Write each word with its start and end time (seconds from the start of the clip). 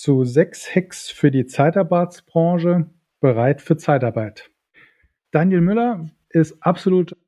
zu 0.00 0.24
sechs 0.24 0.74
Hacks 0.74 1.10
für 1.10 1.30
die 1.30 1.44
Zeitarbeitsbranche 1.44 2.86
bereit 3.20 3.60
für 3.60 3.76
Zeitarbeit. 3.76 4.50
Daniel 5.30 5.60
Müller 5.60 6.08
ist 6.30 6.56
absolut 6.62 7.18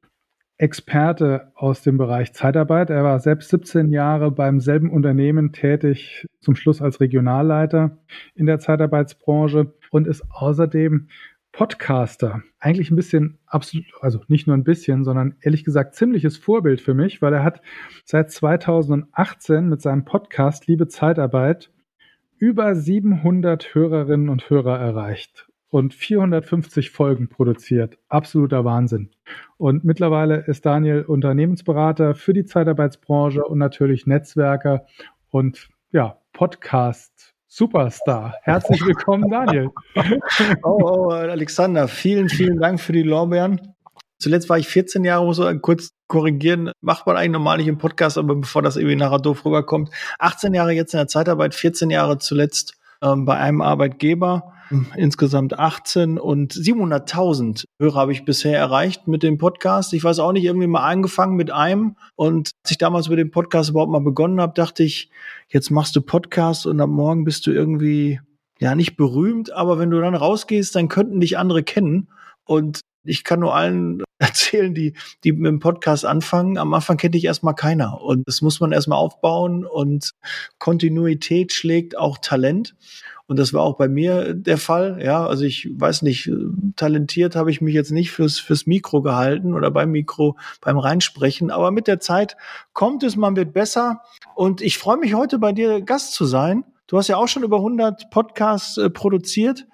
Experte 0.57 1.53
aus 1.55 1.83
dem 1.83 1.99
Bereich 1.99 2.33
Zeitarbeit. 2.33 2.89
Er 2.89 3.05
war 3.05 3.19
selbst 3.21 3.51
17 3.51 3.91
Jahre 3.91 4.30
beim 4.30 4.59
selben 4.59 4.91
Unternehmen 4.91 5.53
tätig, 5.53 6.27
zum 6.41 6.57
Schluss 6.57 6.80
als 6.80 6.99
Regionalleiter 6.99 7.99
in 8.35 8.47
der 8.47 8.59
Zeitarbeitsbranche 8.59 9.75
und 9.91 10.07
ist 10.07 10.25
außerdem 10.30 11.09
Podcaster. 11.52 12.43
Eigentlich 12.59 12.91
ein 12.91 12.97
bisschen 12.97 13.39
also 14.01 14.23
nicht 14.29 14.47
nur 14.47 14.57
ein 14.57 14.65
bisschen, 14.65 15.05
sondern 15.05 15.37
ehrlich 15.43 15.65
gesagt 15.65 15.95
ziemliches 15.95 16.39
Vorbild 16.39 16.80
für 16.80 16.95
mich, 16.95 17.21
weil 17.21 17.35
er 17.35 17.45
hat 17.45 17.61
seit 18.07 18.30
2018 18.30 19.69
mit 19.69 19.83
seinem 19.83 20.07
Podcast 20.07 20.66
Liebe 20.69 20.89
Zeitarbeit 20.89 21.71
über 22.43 22.74
700 22.74 23.73
Hörerinnen 23.73 24.29
und 24.29 24.51
Hörer 24.51 24.76
erreicht 24.76 25.46
und 25.68 25.95
450 25.95 26.90
Folgen 26.90 27.29
produziert. 27.29 27.99
Absoluter 28.09 28.65
Wahnsinn. 28.65 29.10
Und 29.59 29.84
mittlerweile 29.84 30.38
ist 30.49 30.66
Daniel 30.66 31.02
Unternehmensberater 31.02 32.16
für 32.16 32.32
die 32.32 32.45
Zeitarbeitsbranche 32.45 33.45
und 33.45 33.59
natürlich 33.59 34.09
Netzwerker 34.09 34.87
und 35.30 35.68
ja, 35.93 36.18
Podcast 36.32 37.32
Superstar. 37.46 38.34
Herzlich 38.43 38.84
willkommen, 38.84 39.30
Daniel. 39.30 39.71
Oh, 40.65 40.80
oh, 40.82 41.10
Alexander, 41.10 41.87
vielen, 41.87 42.29
vielen 42.29 42.59
Dank 42.59 42.80
für 42.80 42.93
die 42.93 43.04
Lorbeeren. 43.04 43.73
Zuletzt 44.18 44.49
war 44.49 44.59
ich 44.59 44.66
14 44.66 45.04
Jahre, 45.04 45.24
muss 45.24 45.38
man 45.38 45.62
kurz 45.62 45.90
korrigieren, 46.13 46.73
macht 46.82 47.07
man 47.07 47.16
eigentlich 47.16 47.30
normal 47.30 47.57
nicht 47.57 47.68
im 47.68 47.79
Podcast, 47.79 48.18
aber 48.18 48.35
bevor 48.35 48.60
das 48.60 48.77
irgendwie 48.77 48.96
nachher 48.96 49.18
doof 49.18 49.46
rüberkommt. 49.46 49.88
18 50.18 50.52
Jahre 50.52 50.73
jetzt 50.73 50.93
in 50.93 50.99
der 50.99 51.09
Zeitarbeit, 51.09 51.55
14 51.55 51.88
Jahre 51.88 52.18
zuletzt 52.18 52.74
ähm, 53.01 53.24
bei 53.24 53.38
einem 53.38 53.63
Arbeitgeber, 53.63 54.52
insgesamt 54.95 55.59
18 55.59 56.18
und 56.18 56.52
700.000 56.52 57.65
Hörer 57.80 57.99
habe 57.99 58.13
ich 58.13 58.27
bisher 58.27 58.59
erreicht 58.59 59.09
mit 59.09 59.23
dem 59.23 59.38
Podcast. 59.38 59.95
Ich 59.95 60.05
weiß 60.05 60.18
auch 60.18 60.33
nicht, 60.33 60.45
irgendwie 60.45 60.66
mal 60.66 60.87
angefangen 60.87 61.35
mit 61.35 61.51
einem. 61.51 61.96
Und 62.15 62.51
als 62.63 62.73
ich 62.73 62.79
damals 62.79 63.09
mit 63.09 63.18
dem 63.18 63.30
Podcast 63.30 63.71
überhaupt 63.71 63.90
mal 63.90 64.00
begonnen 64.00 64.38
habe, 64.38 64.53
dachte 64.55 64.83
ich, 64.83 65.10
jetzt 65.49 65.71
machst 65.71 65.97
du 65.97 66.03
Podcast 66.03 66.66
und 66.66 66.78
am 66.78 66.91
Morgen 66.91 67.25
bist 67.25 67.47
du 67.47 67.53
irgendwie 67.53 68.21
ja 68.60 68.75
nicht 68.75 68.97
berühmt, 68.97 69.50
aber 69.50 69.78
wenn 69.78 69.91
du 69.91 69.99
dann 69.99 70.15
rausgehst, 70.15 70.75
dann 70.77 70.88
könnten 70.88 71.21
dich 71.21 71.38
andere 71.38 71.62
kennen. 71.62 72.09
Und 72.44 72.83
ich 73.05 73.25
kann 73.25 73.41
nur 73.41 73.55
allen 73.55 74.03
erzählen, 74.19 74.75
die, 74.75 74.95
die 75.25 75.33
mit 75.33 75.50
dem 75.50 75.59
Podcast 75.59 76.05
anfangen. 76.05 76.59
Am 76.59 76.72
Anfang 76.75 76.97
kennt 76.97 77.15
dich 77.15 77.25
erstmal 77.25 77.55
keiner. 77.55 78.00
Und 78.00 78.27
das 78.27 78.41
muss 78.41 78.61
man 78.61 78.72
erstmal 78.72 78.99
aufbauen 78.99 79.65
und 79.65 80.12
Kontinuität 80.59 81.53
schlägt 81.53 81.99
auch 81.99 82.19
Talent. 82.19 82.75
Und 83.27 83.39
das 83.39 83.55
war 83.55 83.62
auch 83.62 83.77
bei 83.77 83.89
mir 83.89 84.34
der 84.34 84.59
Fall. 84.59 85.00
Ja, 85.03 85.27
also 85.27 85.45
ich 85.45 85.69
weiß 85.73 86.03
nicht, 86.03 86.31
talentiert 86.77 87.35
habe 87.35 87.51
ich 87.51 87.61
mich 87.61 87.75
jetzt 87.75 87.91
nicht 87.91 88.11
fürs, 88.11 88.39
fürs 88.39 88.67
Mikro 88.67 89.01
gehalten 89.01 89.55
oder 89.55 89.71
beim 89.71 89.91
Mikro, 89.91 90.37
beim 90.61 90.79
Reinsprechen. 90.79 91.51
Aber 91.51 91.71
mit 91.71 91.87
der 91.87 91.99
Zeit 91.99 92.37
kommt 92.73 93.03
es, 93.03 93.17
man 93.17 93.35
wird 93.37 93.53
besser. 93.53 94.03
Und 94.35 94.61
ich 94.61 94.77
freue 94.77 94.99
mich 94.99 95.15
heute 95.15 95.39
bei 95.39 95.53
dir 95.53 95.81
Gast 95.81 96.15
zu 96.15 96.27
sein. 96.27 96.65
Du 96.89 96.99
hast 96.99 97.09
ja 97.09 97.17
auch 97.17 97.29
schon 97.29 97.43
über 97.43 97.57
100 97.57 98.11
Podcasts 98.11 98.77
äh, 98.77 98.91
produziert. 98.91 99.67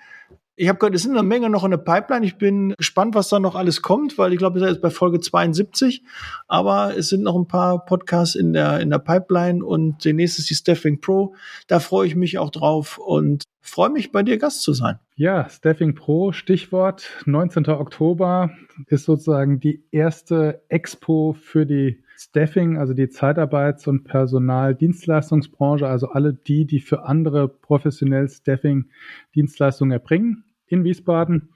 Ich 0.60 0.68
habe 0.68 0.76
gehört, 0.80 0.96
es 0.96 1.04
sind 1.04 1.12
eine 1.12 1.22
Menge 1.22 1.48
noch 1.50 1.62
in 1.62 1.70
der 1.70 1.78
Pipeline. 1.78 2.26
Ich 2.26 2.36
bin 2.36 2.74
gespannt, 2.76 3.14
was 3.14 3.28
da 3.28 3.38
noch 3.38 3.54
alles 3.54 3.80
kommt, 3.80 4.18
weil 4.18 4.32
ich 4.32 4.38
glaube, 4.38 4.56
wir 4.56 4.60
sind 4.60 4.70
jetzt 4.70 4.82
bei 4.82 4.90
Folge 4.90 5.20
72. 5.20 6.02
Aber 6.48 6.96
es 6.96 7.10
sind 7.10 7.22
noch 7.22 7.36
ein 7.36 7.46
paar 7.46 7.84
Podcasts 7.84 8.34
in 8.34 8.52
der, 8.52 8.80
in 8.80 8.90
der 8.90 8.98
Pipeline 8.98 9.64
und 9.64 10.04
der 10.04 10.14
nächste 10.14 10.40
ist 10.40 10.50
die 10.50 10.56
Staffing 10.56 11.00
Pro. 11.00 11.36
Da 11.68 11.78
freue 11.78 12.08
ich 12.08 12.16
mich 12.16 12.38
auch 12.38 12.50
drauf 12.50 12.98
und 12.98 13.44
freue 13.60 13.90
mich, 13.90 14.10
bei 14.10 14.24
dir 14.24 14.36
Gast 14.36 14.62
zu 14.62 14.72
sein. 14.72 14.98
Ja, 15.14 15.48
Staffing 15.48 15.94
Pro, 15.94 16.32
Stichwort 16.32 17.08
19. 17.24 17.68
Oktober 17.68 18.50
ist 18.88 19.04
sozusagen 19.04 19.60
die 19.60 19.84
erste 19.92 20.64
Expo 20.68 21.36
für 21.40 21.66
die 21.66 22.02
Staffing, 22.16 22.78
also 22.78 22.94
die 22.94 23.06
Zeitarbeits- 23.06 23.86
und 23.86 24.02
Personaldienstleistungsbranche, 24.02 25.86
also 25.86 26.08
alle 26.08 26.32
die, 26.34 26.64
die 26.64 26.80
für 26.80 27.04
andere 27.04 27.46
professionell 27.46 28.28
Staffing-Dienstleistungen 28.28 29.92
erbringen 29.92 30.42
in 30.68 30.84
Wiesbaden. 30.84 31.50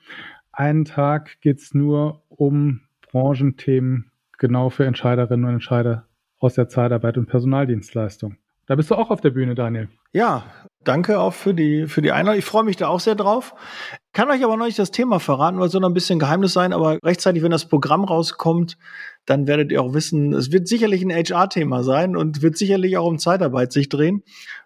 Einen 0.52 0.84
Tag 0.84 1.40
geht 1.40 1.58
es 1.58 1.74
nur 1.74 2.22
um 2.28 2.80
Branchenthemen, 3.10 4.10
genau 4.38 4.70
für 4.70 4.84
Entscheiderinnen 4.84 5.46
und 5.46 5.54
Entscheider 5.54 6.06
aus 6.38 6.54
der 6.54 6.68
Zeitarbeit 6.68 7.16
und 7.16 7.26
Personaldienstleistung. 7.26 8.36
Da 8.66 8.76
bist 8.76 8.90
du 8.90 8.94
auch 8.94 9.10
auf 9.10 9.20
der 9.20 9.30
Bühne, 9.30 9.54
Daniel. 9.54 9.88
Ja, 10.12 10.44
danke 10.84 11.18
auch 11.18 11.32
für 11.32 11.54
die, 11.54 11.86
für 11.86 12.02
die 12.02 12.12
Einladung. 12.12 12.38
Ich 12.38 12.44
freue 12.44 12.64
mich 12.64 12.76
da 12.76 12.88
auch 12.88 13.00
sehr 13.00 13.14
drauf. 13.14 13.54
Kann 14.12 14.30
euch 14.30 14.44
aber 14.44 14.56
noch 14.56 14.66
nicht 14.66 14.78
das 14.78 14.90
Thema 14.90 15.20
verraten, 15.20 15.58
weil 15.58 15.66
es 15.66 15.72
soll 15.72 15.84
ein 15.84 15.94
bisschen 15.94 16.18
Geheimnis 16.18 16.52
sein, 16.52 16.72
aber 16.72 16.98
rechtzeitig, 17.02 17.42
wenn 17.42 17.50
das 17.50 17.66
Programm 17.66 18.04
rauskommt, 18.04 18.76
dann 19.24 19.46
werdet 19.46 19.72
ihr 19.72 19.82
auch 19.82 19.94
wissen, 19.94 20.32
es 20.32 20.52
wird 20.52 20.68
sicherlich 20.68 21.02
ein 21.02 21.10
HR-Thema 21.10 21.82
sein 21.82 22.16
und 22.16 22.42
wird 22.42 22.56
sicherlich 22.56 22.96
auch 22.98 23.06
um 23.06 23.18
Zeitarbeit 23.18 23.72
sich 23.72 23.88
drehen 23.88 24.22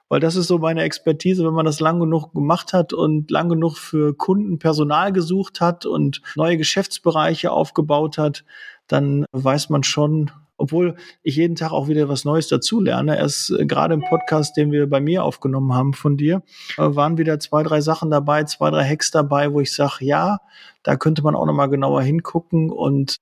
weil 0.08 0.20
das 0.20 0.36
ist 0.36 0.46
so 0.46 0.58
meine 0.58 0.82
Expertise, 0.82 1.44
wenn 1.44 1.54
man 1.54 1.66
das 1.66 1.80
lang 1.80 2.00
genug 2.00 2.32
gemacht 2.32 2.72
hat 2.72 2.92
und 2.92 3.30
lang 3.30 3.48
genug 3.48 3.76
für 3.76 4.16
Kunden 4.16 4.58
Personal 4.58 5.12
gesucht 5.12 5.60
hat 5.60 5.86
und 5.86 6.22
neue 6.36 6.56
Geschäftsbereiche 6.56 7.50
aufgebaut 7.50 8.18
hat, 8.18 8.44
dann 8.86 9.26
weiß 9.32 9.68
man 9.70 9.82
schon, 9.82 10.30
obwohl 10.58 10.96
ich 11.22 11.36
jeden 11.36 11.56
Tag 11.56 11.72
auch 11.72 11.88
wieder 11.88 12.08
was 12.08 12.24
Neues 12.24 12.48
dazulerne. 12.48 13.16
Erst 13.16 13.50
äh, 13.50 13.66
gerade 13.66 13.94
im 13.94 14.02
Podcast, 14.02 14.56
den 14.56 14.72
wir 14.72 14.88
bei 14.88 15.00
mir 15.00 15.24
aufgenommen 15.24 15.74
haben 15.74 15.92
von 15.92 16.16
dir, 16.16 16.42
äh, 16.78 16.82
waren 16.82 17.18
wieder 17.18 17.38
zwei, 17.40 17.62
drei 17.62 17.80
Sachen 17.80 18.10
dabei, 18.10 18.44
zwei, 18.44 18.70
drei 18.70 18.88
Hacks 18.88 19.10
dabei, 19.10 19.52
wo 19.52 19.60
ich 19.60 19.72
sage, 19.74 20.04
ja, 20.04 20.38
da 20.82 20.96
könnte 20.96 21.22
man 21.22 21.34
auch 21.34 21.46
nochmal 21.46 21.68
genauer 21.68 22.02
hingucken. 22.02 22.70
Und 22.70 23.16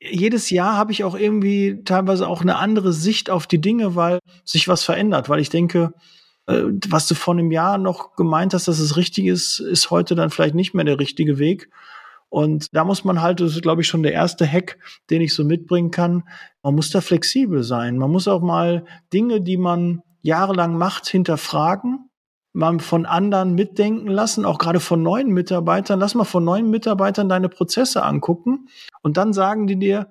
jedes 0.00 0.50
Jahr 0.50 0.76
habe 0.76 0.92
ich 0.92 1.04
auch 1.04 1.16
irgendwie 1.16 1.82
teilweise 1.84 2.28
auch 2.28 2.40
eine 2.40 2.56
andere 2.56 2.92
Sicht 2.92 3.30
auf 3.30 3.46
die 3.46 3.60
Dinge, 3.60 3.96
weil 3.96 4.20
sich 4.44 4.68
was 4.68 4.84
verändert, 4.84 5.28
weil 5.28 5.40
ich 5.40 5.50
denke, 5.50 5.92
äh, 6.46 6.62
was 6.88 7.08
du 7.08 7.14
vor 7.14 7.34
einem 7.34 7.50
Jahr 7.50 7.78
noch 7.78 8.14
gemeint 8.14 8.54
hast, 8.54 8.68
dass 8.68 8.78
es 8.78 8.96
richtig 8.96 9.26
ist, 9.26 9.60
ist 9.60 9.90
heute 9.90 10.14
dann 10.14 10.30
vielleicht 10.30 10.54
nicht 10.54 10.74
mehr 10.74 10.84
der 10.84 10.98
richtige 10.98 11.38
Weg. 11.38 11.68
Und 12.30 12.74
da 12.74 12.84
muss 12.84 13.04
man 13.04 13.22
halt, 13.22 13.40
das 13.40 13.52
ist 13.52 13.62
glaube 13.62 13.82
ich 13.82 13.88
schon 13.88 14.02
der 14.02 14.12
erste 14.12 14.46
Hack, 14.46 14.78
den 15.10 15.22
ich 15.22 15.34
so 15.34 15.44
mitbringen 15.44 15.90
kann. 15.90 16.24
Man 16.62 16.74
muss 16.74 16.90
da 16.90 17.00
flexibel 17.00 17.62
sein. 17.62 17.96
Man 17.96 18.10
muss 18.10 18.28
auch 18.28 18.42
mal 18.42 18.84
Dinge, 19.12 19.40
die 19.40 19.56
man 19.56 20.02
jahrelang 20.22 20.76
macht, 20.76 21.08
hinterfragen 21.08 22.07
mal 22.58 22.80
von 22.80 23.06
anderen 23.06 23.54
mitdenken 23.54 24.08
lassen, 24.08 24.44
auch 24.44 24.58
gerade 24.58 24.80
von 24.80 25.00
neuen 25.00 25.28
Mitarbeitern. 25.28 26.00
Lass 26.00 26.16
mal 26.16 26.24
von 26.24 26.44
neuen 26.44 26.68
Mitarbeitern 26.68 27.28
deine 27.28 27.48
Prozesse 27.48 28.02
angucken 28.02 28.68
und 29.00 29.16
dann 29.16 29.32
sagen 29.32 29.68
die 29.68 29.78
dir, 29.78 30.08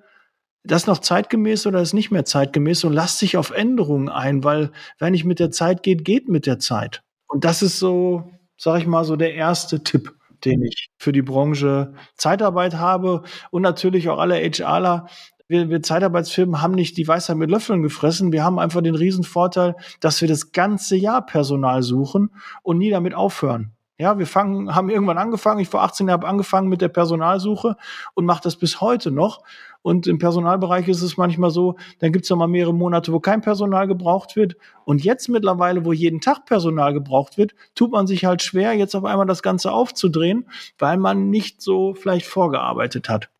das 0.64 0.82
ist 0.82 0.86
noch 0.86 0.98
zeitgemäß 0.98 1.66
oder 1.66 1.82
ist 1.82 1.92
nicht 1.92 2.10
mehr 2.10 2.24
zeitgemäß 2.24 2.84
und 2.84 2.94
lass 2.94 3.18
dich 3.18 3.36
auf 3.36 3.50
Änderungen 3.50 4.08
ein, 4.08 4.44
weil 4.44 4.72
wenn 4.98 5.12
nicht 5.12 5.26
mit 5.26 5.40
der 5.40 5.50
Zeit 5.50 5.82
geht, 5.82 6.06
geht 6.06 6.28
mit 6.28 6.46
der 6.46 6.58
Zeit. 6.58 7.02
Und 7.26 7.44
das 7.44 7.60
ist 7.60 7.78
so, 7.78 8.30
sag 8.56 8.80
ich 8.80 8.86
mal, 8.86 9.04
so 9.04 9.16
der 9.16 9.34
erste 9.34 9.84
Tipp, 9.84 10.14
den 10.46 10.62
ich 10.62 10.88
für 10.96 11.12
die 11.12 11.22
Branche 11.22 11.92
Zeitarbeit 12.16 12.76
habe 12.76 13.24
und 13.50 13.60
natürlich 13.60 14.08
auch 14.08 14.18
alle 14.18 14.36
HRler 14.36 15.06
wir, 15.48 15.70
wir 15.70 15.82
Zeitarbeitsfirmen 15.82 16.62
haben 16.62 16.74
nicht 16.74 16.96
die 16.96 17.08
Weisheit 17.08 17.36
mit 17.36 17.50
Löffeln 17.50 17.82
gefressen. 17.82 18.32
Wir 18.32 18.44
haben 18.44 18.58
einfach 18.58 18.82
den 18.82 18.94
Riesenvorteil, 18.94 19.74
dass 20.00 20.20
wir 20.20 20.28
das 20.28 20.52
ganze 20.52 20.96
Jahr 20.96 21.24
Personal 21.24 21.82
suchen 21.82 22.30
und 22.62 22.78
nie 22.78 22.90
damit 22.90 23.14
aufhören. 23.14 23.72
Ja, 24.00 24.16
wir 24.16 24.26
fangen, 24.26 24.76
haben 24.76 24.90
irgendwann 24.90 25.18
angefangen. 25.18 25.58
Ich 25.58 25.68
vor 25.68 25.82
18 25.82 26.06
Jahren 26.06 26.20
habe 26.20 26.28
angefangen 26.28 26.68
mit 26.68 26.80
der 26.80 26.88
Personalsuche 26.88 27.76
und 28.14 28.26
mache 28.26 28.42
das 28.44 28.54
bis 28.54 28.80
heute 28.80 29.10
noch. 29.10 29.42
Und 29.82 30.06
im 30.06 30.18
Personalbereich 30.18 30.86
ist 30.86 31.02
es 31.02 31.16
manchmal 31.16 31.50
so, 31.50 31.76
dann 31.98 32.12
gibt 32.12 32.24
es 32.24 32.28
ja 32.28 32.36
mal 32.36 32.46
mehrere 32.46 32.74
Monate, 32.74 33.12
wo 33.12 33.18
kein 33.18 33.40
Personal 33.40 33.88
gebraucht 33.88 34.36
wird. 34.36 34.56
Und 34.84 35.02
jetzt 35.02 35.28
mittlerweile, 35.28 35.84
wo 35.84 35.92
jeden 35.92 36.20
Tag 36.20 36.44
Personal 36.44 36.92
gebraucht 36.92 37.38
wird, 37.38 37.56
tut 37.74 37.90
man 37.90 38.06
sich 38.06 38.24
halt 38.24 38.42
schwer, 38.42 38.74
jetzt 38.74 38.94
auf 38.94 39.04
einmal 39.04 39.26
das 39.26 39.42
Ganze 39.42 39.72
aufzudrehen, 39.72 40.48
weil 40.78 40.96
man 40.96 41.30
nicht 41.30 41.60
so 41.60 41.94
vielleicht 41.94 42.26
vorgearbeitet 42.26 43.08
hat. 43.08 43.30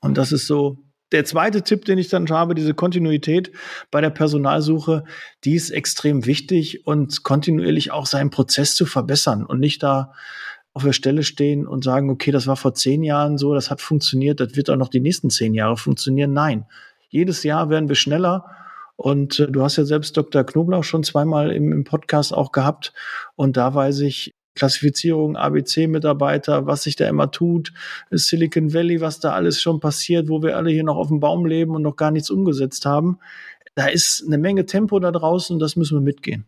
Und 0.00 0.18
das 0.18 0.32
ist 0.32 0.46
so 0.46 0.76
der 1.12 1.24
zweite 1.24 1.62
Tipp, 1.62 1.84
den 1.84 1.98
ich 1.98 2.08
dann 2.08 2.28
habe, 2.28 2.54
diese 2.54 2.74
Kontinuität 2.74 3.52
bei 3.90 4.00
der 4.00 4.10
Personalsuche, 4.10 5.04
die 5.44 5.54
ist 5.54 5.70
extrem 5.70 6.26
wichtig 6.26 6.86
und 6.86 7.22
kontinuierlich 7.22 7.90
auch 7.90 8.06
seinen 8.06 8.30
Prozess 8.30 8.74
zu 8.74 8.86
verbessern 8.86 9.44
und 9.44 9.60
nicht 9.60 9.82
da 9.82 10.12
auf 10.74 10.84
der 10.84 10.92
Stelle 10.92 11.22
stehen 11.22 11.66
und 11.66 11.84
sagen, 11.84 12.10
okay, 12.10 12.30
das 12.30 12.46
war 12.46 12.56
vor 12.56 12.74
zehn 12.74 13.02
Jahren 13.02 13.36
so, 13.36 13.54
das 13.54 13.70
hat 13.70 13.80
funktioniert, 13.80 14.40
das 14.40 14.56
wird 14.56 14.70
auch 14.70 14.76
noch 14.76 14.88
die 14.88 15.00
nächsten 15.00 15.28
zehn 15.28 15.54
Jahre 15.54 15.76
funktionieren. 15.76 16.32
Nein, 16.32 16.64
jedes 17.10 17.42
Jahr 17.42 17.68
werden 17.68 17.88
wir 17.88 17.96
schneller. 17.96 18.46
Und 18.96 19.38
äh, 19.38 19.50
du 19.50 19.62
hast 19.62 19.76
ja 19.76 19.84
selbst 19.84 20.16
Dr. 20.16 20.44
Knoblauch 20.44 20.84
schon 20.84 21.02
zweimal 21.02 21.50
im, 21.52 21.72
im 21.72 21.84
Podcast 21.84 22.32
auch 22.32 22.52
gehabt. 22.52 22.92
Und 23.36 23.56
da 23.56 23.74
weiß 23.74 24.00
ich, 24.00 24.34
Klassifizierung, 24.54 25.36
ABC-Mitarbeiter, 25.36 26.66
was 26.66 26.82
sich 26.82 26.96
da 26.96 27.08
immer 27.08 27.30
tut, 27.30 27.72
Silicon 28.10 28.74
Valley, 28.74 29.00
was 29.00 29.20
da 29.20 29.32
alles 29.32 29.60
schon 29.60 29.80
passiert, 29.80 30.28
wo 30.28 30.42
wir 30.42 30.56
alle 30.56 30.70
hier 30.70 30.84
noch 30.84 30.96
auf 30.96 31.08
dem 31.08 31.20
Baum 31.20 31.46
leben 31.46 31.74
und 31.74 31.82
noch 31.82 31.96
gar 31.96 32.10
nichts 32.10 32.30
umgesetzt 32.30 32.84
haben. 32.84 33.18
Da 33.74 33.86
ist 33.86 34.24
eine 34.26 34.38
Menge 34.38 34.66
Tempo 34.66 34.98
da 35.00 35.10
draußen, 35.10 35.58
das 35.58 35.76
müssen 35.76 35.96
wir 35.96 36.02
mitgehen. 36.02 36.46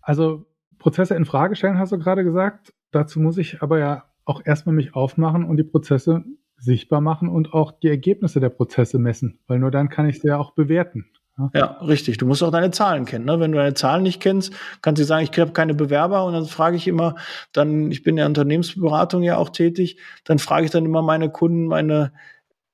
Also 0.00 0.46
Prozesse 0.78 1.14
in 1.14 1.24
Frage 1.24 1.56
stellen, 1.56 1.78
hast 1.78 1.92
du 1.92 1.98
gerade 1.98 2.24
gesagt. 2.24 2.72
Dazu 2.90 3.20
muss 3.20 3.38
ich 3.38 3.62
aber 3.62 3.78
ja 3.78 4.04
auch 4.24 4.42
erstmal 4.44 4.74
mich 4.74 4.94
aufmachen 4.94 5.44
und 5.44 5.56
die 5.56 5.64
Prozesse 5.64 6.24
sichtbar 6.58 7.00
machen 7.00 7.28
und 7.28 7.54
auch 7.54 7.72
die 7.72 7.88
Ergebnisse 7.88 8.38
der 8.38 8.50
Prozesse 8.50 8.98
messen, 8.98 9.40
weil 9.48 9.58
nur 9.58 9.70
dann 9.70 9.88
kann 9.88 10.08
ich 10.08 10.20
sie 10.20 10.28
ja 10.28 10.38
auch 10.38 10.52
bewerten. 10.52 11.06
Ja. 11.54 11.78
richtig. 11.80 12.18
Du 12.18 12.26
musst 12.26 12.42
auch 12.42 12.50
deine 12.50 12.70
Zahlen 12.70 13.04
kennen. 13.04 13.24
Ne? 13.24 13.40
Wenn 13.40 13.52
du 13.52 13.58
deine 13.58 13.74
Zahlen 13.74 14.02
nicht 14.02 14.20
kennst, 14.20 14.52
kannst 14.82 15.00
du 15.00 15.04
sagen, 15.04 15.26
ich 15.30 15.38
habe 15.40 15.52
keine 15.52 15.74
Bewerber 15.74 16.24
und 16.24 16.34
dann 16.34 16.46
frage 16.46 16.76
ich 16.76 16.86
immer, 16.86 17.16
dann, 17.52 17.90
ich 17.90 18.02
bin 18.02 18.18
ja 18.18 18.26
Unternehmensberatung 18.26 19.22
ja 19.22 19.36
auch 19.38 19.48
tätig, 19.48 19.96
dann 20.24 20.38
frage 20.38 20.66
ich 20.66 20.70
dann 20.70 20.84
immer 20.84 21.02
meine 21.02 21.30
Kunden, 21.30 21.66
meine 21.66 22.12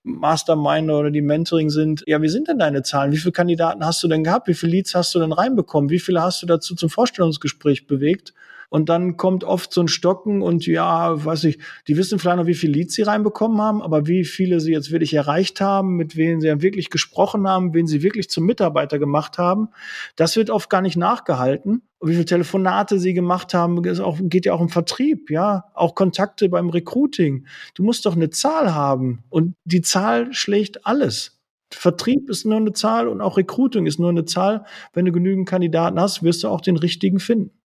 Masterminder 0.03 0.99
oder 0.99 1.11
die 1.11 1.23
Mentoring 1.23 1.71
sind, 1.71 2.03
ja, 2.07 2.21
wie 2.23 2.29
sind 2.29 2.49
denn 2.49 2.59
deine 2.59 2.83
Zahlen? 2.83 3.13
Wie 3.13 3.19
viele 3.19 3.33
Kandidaten 3.33 3.85
hast 3.85 4.03
du 4.03 4.09
denn 4.09 4.25
gehabt? 4.25 4.49
Wie 4.49 4.55
viele 4.55 4.73
Leads 4.73 4.95
hast 4.95 5.15
du 5.15 5.21
denn 5.21 5.33
reinbekommen? 5.33 5.91
Wie 5.91 5.99
viele 6.01 6.23
hast 6.23 6.43
du 6.43 6.47
dazu 6.47 6.75
zum 6.75 6.89
Vorstellungsgespräch 6.89 7.87
bewegt? 7.87 8.35
Und 8.71 8.91
dann 8.91 9.17
kommt 9.17 9.45
oft 9.45 9.73
so 9.73 9.81
ein 9.81 9.89
Stocken 9.89 10.43
und 10.43 10.67
ja, 10.67 11.25
weiß 11.25 11.45
ich, 11.45 11.59
die 11.87 11.97
wissen 11.97 12.19
vielleicht 12.19 12.37
noch, 12.37 12.47
wie 12.47 12.55
viele 12.55 12.75
Leads 12.75 12.95
sie 12.95 13.03
reinbekommen 13.03 13.61
haben, 13.63 13.81
aber 13.81 14.07
wie 14.07 14.25
viele 14.25 14.61
sie 14.61 14.73
jetzt 14.73 14.91
wirklich 14.91 15.15
erreicht 15.15 15.63
haben, 15.63 15.97
mit 15.97 16.17
wem 16.17 16.41
sie 16.41 16.61
wirklich 16.61 16.91
gesprochen 16.91 17.49
haben, 17.49 17.73
wen 17.73 17.87
sie 17.87 18.03
wirklich 18.03 18.29
zum 18.29 18.45
Mitarbeiter 18.45 18.99
gemacht 18.99 19.39
haben, 19.39 19.69
das 20.17 20.37
wird 20.37 20.51
oft 20.51 20.69
gar 20.69 20.83
nicht 20.83 20.97
nachgehalten. 20.97 21.83
Und 21.99 22.11
wie 22.11 22.13
viele 22.13 22.27
Telefonate 22.27 22.99
sie 22.99 23.15
gemacht 23.15 23.55
haben, 23.55 23.83
das 23.83 24.01
auch, 24.01 24.19
geht 24.21 24.45
ja 24.45 24.53
auch 24.53 24.61
im 24.61 24.69
Vertrieb, 24.69 25.31
ja, 25.31 25.65
auch 25.75 25.95
Kontakte 25.95 26.49
beim 26.49 26.69
Recruiting. 26.69 27.47
Du 27.75 27.83
musst 27.83 28.05
doch 28.05 28.15
eine 28.15 28.31
Zahl 28.31 28.75
haben 28.75 29.25
und 29.31 29.55
die 29.65 29.81
Zahl 29.81 30.33
schlägt 30.33 30.87
alles. 30.87 31.41
Vertrieb 31.73 32.29
ist 32.31 32.45
nur 32.45 32.57
eine 32.57 32.73
Zahl 32.73 33.09
und 33.09 33.21
auch 33.21 33.37
Recruiting 33.37 33.87
ist 33.87 33.99
nur 33.99 34.11
eine 34.11 34.27
Zahl. 34.27 34.65
Wenn 34.93 35.07
du 35.07 35.13
genügend 35.13 35.49
Kandidaten 35.49 35.99
hast, 35.99 36.23
wirst 36.23 36.45
du 36.45 36.49
auch 36.49 36.61
den 36.61 36.77
richtigen 36.77 37.19
finden 37.19 37.58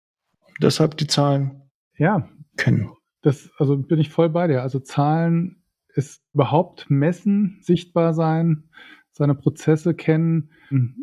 deshalb 0.62 0.96
die 0.96 1.06
Zahlen 1.06 1.62
ja. 1.96 2.28
kennen. 2.56 2.90
Das, 3.22 3.50
also 3.58 3.76
bin 3.76 3.98
ich 3.98 4.10
voll 4.10 4.30
bei 4.30 4.46
dir. 4.46 4.62
Also 4.62 4.80
Zahlen 4.80 5.62
ist 5.94 6.22
überhaupt 6.32 6.86
messen, 6.88 7.58
sichtbar 7.60 8.14
sein, 8.14 8.68
seine 9.12 9.34
Prozesse 9.34 9.94
kennen, 9.94 10.50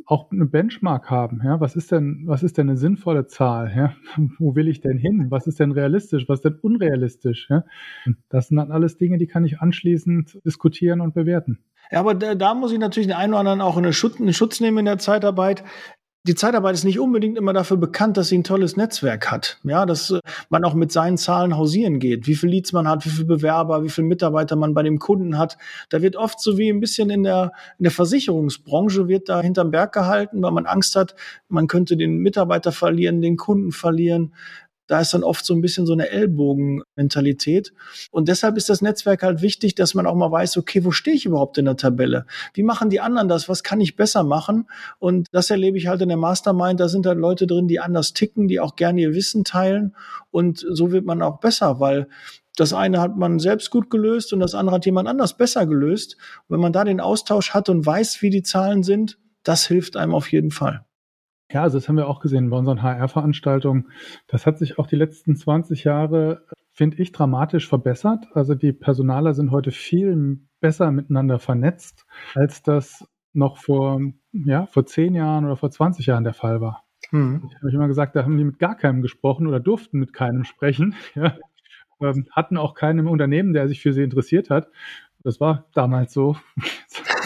auch 0.07 0.31
eine 0.31 0.45
Benchmark 0.45 1.11
haben. 1.11 1.41
Ja, 1.44 1.59
was 1.59 1.75
ist 1.75 1.91
denn, 1.91 2.23
was 2.25 2.41
ist 2.41 2.57
denn 2.57 2.69
eine 2.69 2.77
sinnvolle 2.77 3.27
Zahl? 3.27 3.71
Ja, 3.75 3.94
wo 4.39 4.56
will 4.56 4.67
ich 4.67 4.81
denn 4.81 4.97
hin? 4.97 5.27
Was 5.29 5.45
ist 5.45 5.59
denn 5.59 5.71
realistisch? 5.71 6.27
Was 6.27 6.39
ist 6.39 6.45
denn 6.45 6.59
unrealistisch? 6.61 7.47
Ja, 7.50 7.63
das 8.29 8.47
sind 8.47 8.57
dann 8.57 8.71
alles 8.71 8.97
Dinge, 8.97 9.17
die 9.17 9.27
kann 9.27 9.45
ich 9.45 9.59
anschließend 9.59 10.39
diskutieren 10.44 11.01
und 11.01 11.13
bewerten. 11.13 11.59
Ja, 11.91 12.00
aber 12.00 12.15
da, 12.15 12.35
da 12.35 12.53
muss 12.53 12.71
ich 12.71 12.79
natürlich 12.79 13.07
den 13.07 13.15
einen 13.15 13.33
oder 13.33 13.39
anderen 13.39 13.61
auch 13.61 13.77
in 13.77 13.94
Schutz, 13.94 14.19
in 14.19 14.33
Schutz 14.33 14.59
nehmen 14.59 14.79
in 14.79 14.85
der 14.85 14.97
Zeitarbeit 14.97 15.63
die 16.24 16.36
Zeitarbeit 16.36 16.75
ist 16.75 16.83
nicht 16.83 17.00
unbedingt 17.00 17.38
immer 17.38 17.54
dafür 17.54 17.77
bekannt, 17.77 18.18
dass 18.18 18.27
sie 18.27 18.38
ein 18.38 18.44
tolles 18.44 18.75
Netzwerk 18.75 19.31
hat. 19.31 19.57
Ja, 19.63 19.86
dass 19.86 20.12
äh, 20.12 20.19
man 20.50 20.66
auch 20.66 20.74
mit 20.74 20.92
seinen 20.92 21.18
Zahlen 21.18 21.56
hausieren 21.56 22.00
geht. 22.00 22.27
Wie 22.27 22.36
viel 22.36 22.50
Leads 22.50 22.74
man 22.74 22.88
hat, 22.88 23.06
wie 23.06 23.10
viel 23.10 23.25
Bewerber, 23.25 23.83
wie 23.83 23.89
viel 23.89 24.04
Mitarbeiter 24.04 24.57
man 24.57 24.74
bei 24.74 24.83
dem 24.83 25.00
Kunden 25.00 25.38
hat. 25.38 25.57
Da 25.89 26.01
wird 26.01 26.18
oft 26.18 26.42
so 26.42 26.57
wie 26.57 26.69
ein 26.69 26.81
bisschen 26.81 27.10
in 27.10 27.24
der, 27.24 27.54
in 27.77 27.83
der 27.83 27.92
Versicherungsbranche 27.92 29.07
wird 29.07 29.30
da 29.30 29.42
hinterm 29.42 29.71
Berg 29.71 29.94
gehalten, 29.94 30.42
weil 30.42 30.51
man 30.51 30.66
Angst 30.66 30.95
hat, 30.98 31.16
man 31.48 31.68
könnte 31.68 31.95
den 31.95 32.18
Mitarbeiter 32.18 32.74
verlieren, 32.74 33.21
den 33.21 33.38
Kunden 33.38 33.71
verlieren 33.71 34.33
da 34.89 35.00
ist 35.00 35.13
dann 35.13 35.24
oft 35.24 35.45
so 35.45 35.53
ein 35.53 35.62
bisschen 35.62 35.86
so 35.86 35.94
eine 35.94 36.09
Ellbogenmentalität. 36.09 37.74
Und 38.09 38.27
deshalb 38.27 38.57
ist 38.57 38.69
das 38.69 38.81
Netzwerk 38.81 39.21
halt 39.21 39.44
wichtig, 39.44 39.75
dass 39.75 39.94
man 39.94 40.07
auch 40.07 40.15
mal 40.15 40.31
weiß, 40.31 40.57
okay, 40.57 40.83
wo 40.83 40.89
stehe 40.89 41.15
ich 41.15 41.27
überhaupt 41.27 41.59
in 41.59 41.65
der 41.65 41.77
Tabelle? 41.77 42.25
Wie 42.56 42.63
machen 42.63 42.89
die 42.89 43.00
anderen 43.00 43.27
das? 43.27 43.47
Was 43.47 43.62
kann 43.62 43.80
ich 43.81 43.95
besser 43.95 44.24
machen? 44.24 44.68
Und 44.97 45.27
das 45.31 45.51
erlebe 45.51 45.77
ich 45.77 45.86
halt 45.86 46.01
in 46.01 46.09
der 46.09 46.18
Mastermind. 46.18 46.80
Da 46.80 46.89
sind 46.89 47.06
halt 47.06 47.19
Leute 47.19 47.45
drin, 47.45 47.68
die 47.68 47.80
anders 47.80 48.13
ticken, 48.13 48.47
die 48.47 48.59
auch 48.59 48.75
gerne 48.75 49.01
ihr 49.01 49.13
Wissen 49.13 49.44
teilen. 49.44 49.95
Und 50.31 50.65
so 50.68 50.92
wird 50.92 51.06
man 51.06 51.21
auch 51.21 51.39
besser, 51.39 51.80
weil 51.80 52.07
das 52.56 52.74
eine 52.74 53.00
hat 53.00 53.15
man 53.15 53.38
selbst 53.38 53.69
gut 53.69 53.92
gelöst 53.92 54.33
und 54.33 54.39
das 54.39 54.56
andere 54.56 54.77
hat 54.77 54.88
jemand 54.88 55.07
anders 55.07 55.38
besser 55.38 55.68
gelöst. 55.68 56.18
Und 56.47 56.56
wenn 56.56 56.62
man 56.62 56.74
da 56.74 56.83
den 56.83 57.00
Austausch 57.00 57.51
hat 57.51 57.69
und 57.69 57.85
weiß, 57.85 58.24
wie 58.24 58.31
die 58.31 58.44
Zahlen 58.44 58.81
sind, 58.81 59.19
das 59.44 59.68
hilft 59.68 59.95
einem 59.97 60.15
auf 60.15 60.31
jeden 60.31 60.50
Fall. 60.50 60.83
Ja, 61.51 61.63
also 61.63 61.78
das 61.78 61.90
haben 61.90 61.98
wir 61.98 62.07
auch 62.07 62.19
gesehen 62.19 62.50
bei 62.50 62.57
unseren 62.57 62.84
HR-Veranstaltungen. 62.84 63.92
Das 64.28 64.46
hat 64.46 64.60
sich 64.60 64.78
auch 64.78 64.86
die 64.86 64.96
letzten 64.96 65.36
20 65.36 65.84
Jahre, 65.84 66.46
finde 66.72 66.98
ich, 66.98 67.12
dramatisch 67.12 67.68
verbessert. 67.68 68.28
Also 68.34 68.54
die 68.54 68.72
Personaler 68.72 69.34
sind 69.34 69.51
heute 69.51 69.72
viel 69.72 70.40
besser 70.60 70.92
miteinander 70.92 71.40
vernetzt, 71.40 72.06
als 72.36 72.62
das 72.62 73.07
noch 73.34 73.57
vor, 73.57 74.00
ja, 74.31 74.68
vor 74.68 74.86
10 74.86 75.16
Jahren 75.16 75.46
oder 75.46 75.56
vor 75.56 75.72
20 75.72 76.06
Jahren 76.06 76.24
der 76.24 76.34
Fall 76.34 76.62
war. 76.62 76.84
Hm. 77.10 77.50
Ich 77.50 77.56
habe 77.56 77.72
immer 77.72 77.88
gesagt, 77.88 78.16
da 78.16 78.24
haben 78.24 78.38
die 78.38 78.44
mit 78.44 78.60
gar 78.60 78.75
keinem 78.75 79.02
gesprochen 79.02 79.48
oder 79.48 79.60
durften 79.60 80.00
mit 80.00 80.13
keinem 80.13 80.44
sprechen. 80.44 80.95
Ja. 81.16 81.36
Ähm, 82.02 82.28
hatten 82.31 82.56
auch 82.56 82.75
keinen 82.75 83.00
im 83.00 83.07
Unternehmen, 83.10 83.52
der 83.52 83.68
sich 83.68 83.81
für 83.81 83.92
sie 83.92 84.04
interessiert 84.04 84.50
hat. 84.50 84.69
Das 85.22 85.42
war 85.42 85.66
damals 85.74 86.13
so. 86.13 86.38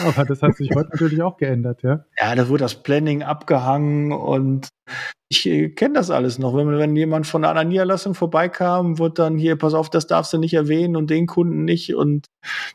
Aber 0.00 0.24
das 0.24 0.42
hat 0.42 0.56
sich 0.56 0.70
heute 0.74 0.90
natürlich 0.90 1.22
auch 1.22 1.36
geändert, 1.36 1.82
ja. 1.82 2.04
Ja, 2.18 2.34
da 2.34 2.48
wurde 2.48 2.64
das 2.64 2.82
Planning 2.82 3.22
abgehangen 3.22 4.12
und 4.12 4.68
ich 5.28 5.46
äh, 5.46 5.70
kenne 5.70 5.94
das 5.94 6.10
alles 6.10 6.38
noch. 6.38 6.54
Wenn, 6.54 6.68
wenn 6.78 6.96
jemand 6.96 7.26
von 7.26 7.44
einer 7.44 7.64
Niederlassung 7.64 8.14
vorbeikam, 8.14 8.98
wurde 8.98 9.14
dann 9.14 9.38
hier, 9.38 9.56
pass 9.56 9.74
auf, 9.74 9.88
das 9.90 10.06
darfst 10.06 10.32
du 10.32 10.38
nicht 10.38 10.54
erwähnen 10.54 10.96
und 10.96 11.10
den 11.10 11.26
Kunden 11.26 11.64
nicht 11.64 11.94
und 11.94 12.26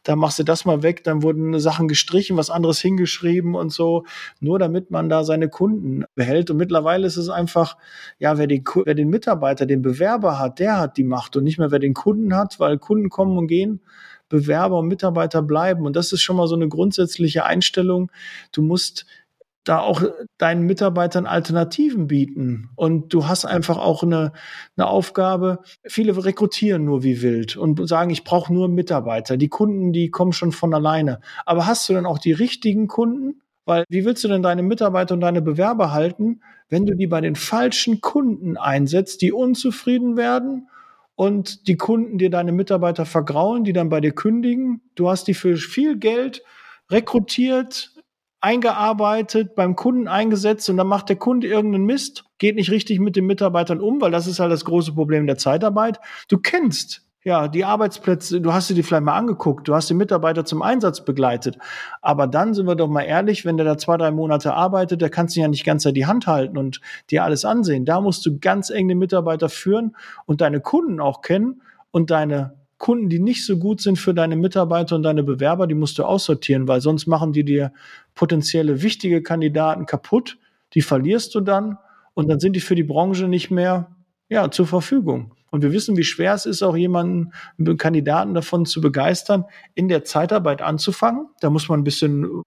da 0.03 0.15
machst 0.15 0.39
du 0.39 0.43
das 0.43 0.65
mal 0.65 0.81
weg. 0.81 1.03
Dann 1.03 1.21
wurden 1.23 1.59
Sachen 1.59 1.87
gestrichen, 1.87 2.37
was 2.37 2.49
anderes 2.49 2.79
hingeschrieben 2.79 3.55
und 3.55 3.71
so, 3.71 4.05
nur 4.39 4.59
damit 4.59 4.91
man 4.91 5.09
da 5.09 5.23
seine 5.23 5.49
Kunden 5.49 6.05
behält. 6.15 6.49
Und 6.49 6.57
mittlerweile 6.57 7.05
ist 7.05 7.17
es 7.17 7.29
einfach, 7.29 7.77
ja, 8.17 8.37
wer 8.37 8.47
den, 8.47 8.63
wer 8.85 8.95
den 8.95 9.09
Mitarbeiter, 9.09 9.65
den 9.65 9.81
Bewerber 9.81 10.39
hat, 10.39 10.59
der 10.59 10.79
hat 10.79 10.97
die 10.97 11.03
Macht 11.03 11.35
und 11.35 11.43
nicht 11.43 11.59
mehr 11.59 11.71
wer 11.71 11.79
den 11.79 11.93
Kunden 11.93 12.35
hat, 12.35 12.59
weil 12.59 12.77
Kunden 12.77 13.09
kommen 13.09 13.37
und 13.37 13.47
gehen. 13.47 13.81
Bewerber 14.29 14.79
und 14.79 14.87
Mitarbeiter 14.87 15.41
bleiben. 15.41 15.85
Und 15.85 15.95
das 15.95 16.13
ist 16.13 16.21
schon 16.21 16.37
mal 16.37 16.47
so 16.47 16.55
eine 16.55 16.69
grundsätzliche 16.69 17.45
Einstellung. 17.45 18.11
Du 18.51 18.61
musst 18.61 19.05
da 19.69 19.79
auch 19.79 20.01
deinen 20.37 20.63
Mitarbeitern 20.63 21.25
Alternativen 21.25 22.07
bieten. 22.07 22.69
Und 22.75 23.13
du 23.13 23.27
hast 23.27 23.45
einfach 23.45 23.77
auch 23.77 24.03
eine, 24.03 24.31
eine 24.77 24.87
Aufgabe. 24.87 25.59
Viele 25.85 26.23
rekrutieren 26.23 26.85
nur 26.85 27.03
wie 27.03 27.21
wild 27.21 27.57
und 27.57 27.87
sagen, 27.87 28.09
ich 28.09 28.23
brauche 28.23 28.53
nur 28.53 28.67
Mitarbeiter. 28.67 29.37
Die 29.37 29.49
Kunden, 29.49 29.91
die 29.91 30.09
kommen 30.09 30.33
schon 30.33 30.51
von 30.51 30.73
alleine. 30.73 31.19
Aber 31.45 31.65
hast 31.65 31.87
du 31.89 31.93
dann 31.93 32.05
auch 32.05 32.19
die 32.19 32.31
richtigen 32.31 32.87
Kunden? 32.87 33.41
Weil 33.65 33.83
wie 33.89 34.05
willst 34.05 34.23
du 34.23 34.27
denn 34.27 34.41
deine 34.41 34.63
Mitarbeiter 34.63 35.13
und 35.13 35.21
deine 35.21 35.43
Bewerber 35.43 35.91
halten, 35.91 36.41
wenn 36.69 36.87
du 36.87 36.95
die 36.95 37.05
bei 37.05 37.21
den 37.21 37.35
falschen 37.35 38.01
Kunden 38.01 38.57
einsetzt, 38.57 39.21
die 39.21 39.31
unzufrieden 39.31 40.17
werden 40.17 40.67
und 41.19 41.67
die 41.67 41.75
Kunden 41.75 42.17
dir 42.17 42.29
deine 42.29 42.53
Mitarbeiter 42.53 43.05
vergrauen, 43.05 43.65
die 43.65 43.73
dann 43.73 43.89
bei 43.89 43.99
dir 43.99 44.13
kündigen. 44.13 44.79
Du 44.95 45.09
hast 45.09 45.27
die 45.27 45.33
für 45.33 45.57
viel 45.57 45.97
Geld 45.97 46.43
rekrutiert, 46.89 47.91
eingearbeitet, 48.39 49.53
beim 49.53 49.75
Kunden 49.75 50.07
eingesetzt 50.07 50.69
und 50.69 50.77
dann 50.77 50.87
macht 50.87 51.09
der 51.09 51.17
Kunde 51.17 51.45
irgendeinen 51.45 51.83
Mist, 51.83 52.23
geht 52.37 52.55
nicht 52.55 52.71
richtig 52.71 53.01
mit 53.01 53.17
den 53.17 53.25
Mitarbeitern 53.25 53.81
um, 53.81 53.99
weil 53.99 54.11
das 54.11 54.27
ist 54.27 54.39
halt 54.39 54.53
das 54.53 54.63
große 54.63 54.93
Problem 54.93 55.27
der 55.27 55.37
Zeitarbeit. 55.37 55.99
Du 56.29 56.37
kennst 56.37 57.05
ja, 57.23 57.49
die 57.49 57.65
Arbeitsplätze, 57.65 58.39
du 58.39 58.53
hast 58.53 58.69
dir 58.69 58.75
die 58.75 58.83
vielleicht 58.83 59.03
mal 59.03 59.17
angeguckt, 59.17 59.67
du 59.67 59.75
hast 59.75 59.89
die 59.89 59.93
Mitarbeiter 59.93 60.45
zum 60.45 60.61
Einsatz 60.61 61.03
begleitet. 61.03 61.57
Aber 62.01 62.27
dann 62.27 62.53
sind 62.53 62.65
wir 62.65 62.75
doch 62.75 62.87
mal 62.87 63.01
ehrlich, 63.01 63.43
wenn 63.43 63.57
der 63.57 63.65
da 63.65 63.77
zwei, 63.77 63.97
drei 63.97 64.11
Monate 64.11 64.53
arbeitet, 64.53 65.01
der 65.01 65.09
kannst 65.09 65.35
du 65.35 65.41
ja 65.41 65.49
nicht 65.49 65.65
ganz 65.65 65.83
die 65.83 66.05
Hand 66.05 66.27
halten 66.27 66.57
und 66.57 66.79
dir 67.09 67.25
alles 67.25 67.43
ansehen. 67.43 67.83
Da 67.83 67.99
musst 67.99 68.25
du 68.25 68.39
ganz 68.39 68.69
eng 68.69 68.87
den 68.87 68.99
Mitarbeiter 68.99 69.49
führen 69.49 69.97
und 70.25 70.39
deine 70.39 70.61
Kunden 70.61 71.01
auch 71.01 71.21
kennen 71.21 71.61
und 71.91 72.09
deine 72.09 72.53
Kunden, 72.77 73.09
die 73.09 73.19
nicht 73.19 73.45
so 73.45 73.57
gut 73.57 73.81
sind 73.81 73.99
für 73.99 74.13
deine 74.13 74.37
Mitarbeiter 74.37 74.95
und 74.95 75.03
deine 75.03 75.23
Bewerber, 75.23 75.67
die 75.67 75.75
musst 75.75 75.99
du 75.99 76.05
aussortieren, 76.05 76.69
weil 76.69 76.79
sonst 76.79 77.05
machen 77.05 77.33
die 77.33 77.43
dir 77.43 77.73
potenzielle 78.15 78.81
wichtige 78.81 79.21
Kandidaten 79.21 79.85
kaputt. 79.85 80.37
Die 80.73 80.81
verlierst 80.81 81.35
du 81.35 81.41
dann 81.41 81.77
und 82.13 82.29
dann 82.29 82.39
sind 82.39 82.55
die 82.55 82.61
für 82.61 82.75
die 82.75 82.83
Branche 82.83 83.27
nicht 83.27 83.51
mehr 83.51 83.91
ja, 84.29 84.49
zur 84.49 84.67
Verfügung. 84.67 85.33
Und 85.51 85.61
wir 85.63 85.71
wissen, 85.71 85.97
wie 85.97 86.03
schwer 86.03 86.33
es 86.33 86.45
ist, 86.45 86.61
auch 86.63 86.75
jemanden, 86.75 87.31
einen 87.57 87.77
Kandidaten 87.77 88.33
davon 88.33 88.65
zu 88.65 88.81
begeistern, 88.81 89.45
in 89.75 89.87
der 89.87 90.03
Zeitarbeit 90.03 90.61
anzufangen. 90.61 91.27
Da 91.41 91.49
muss 91.49 91.69
man 91.69 91.79
ein 91.79 91.83
bisschen 91.83 92.43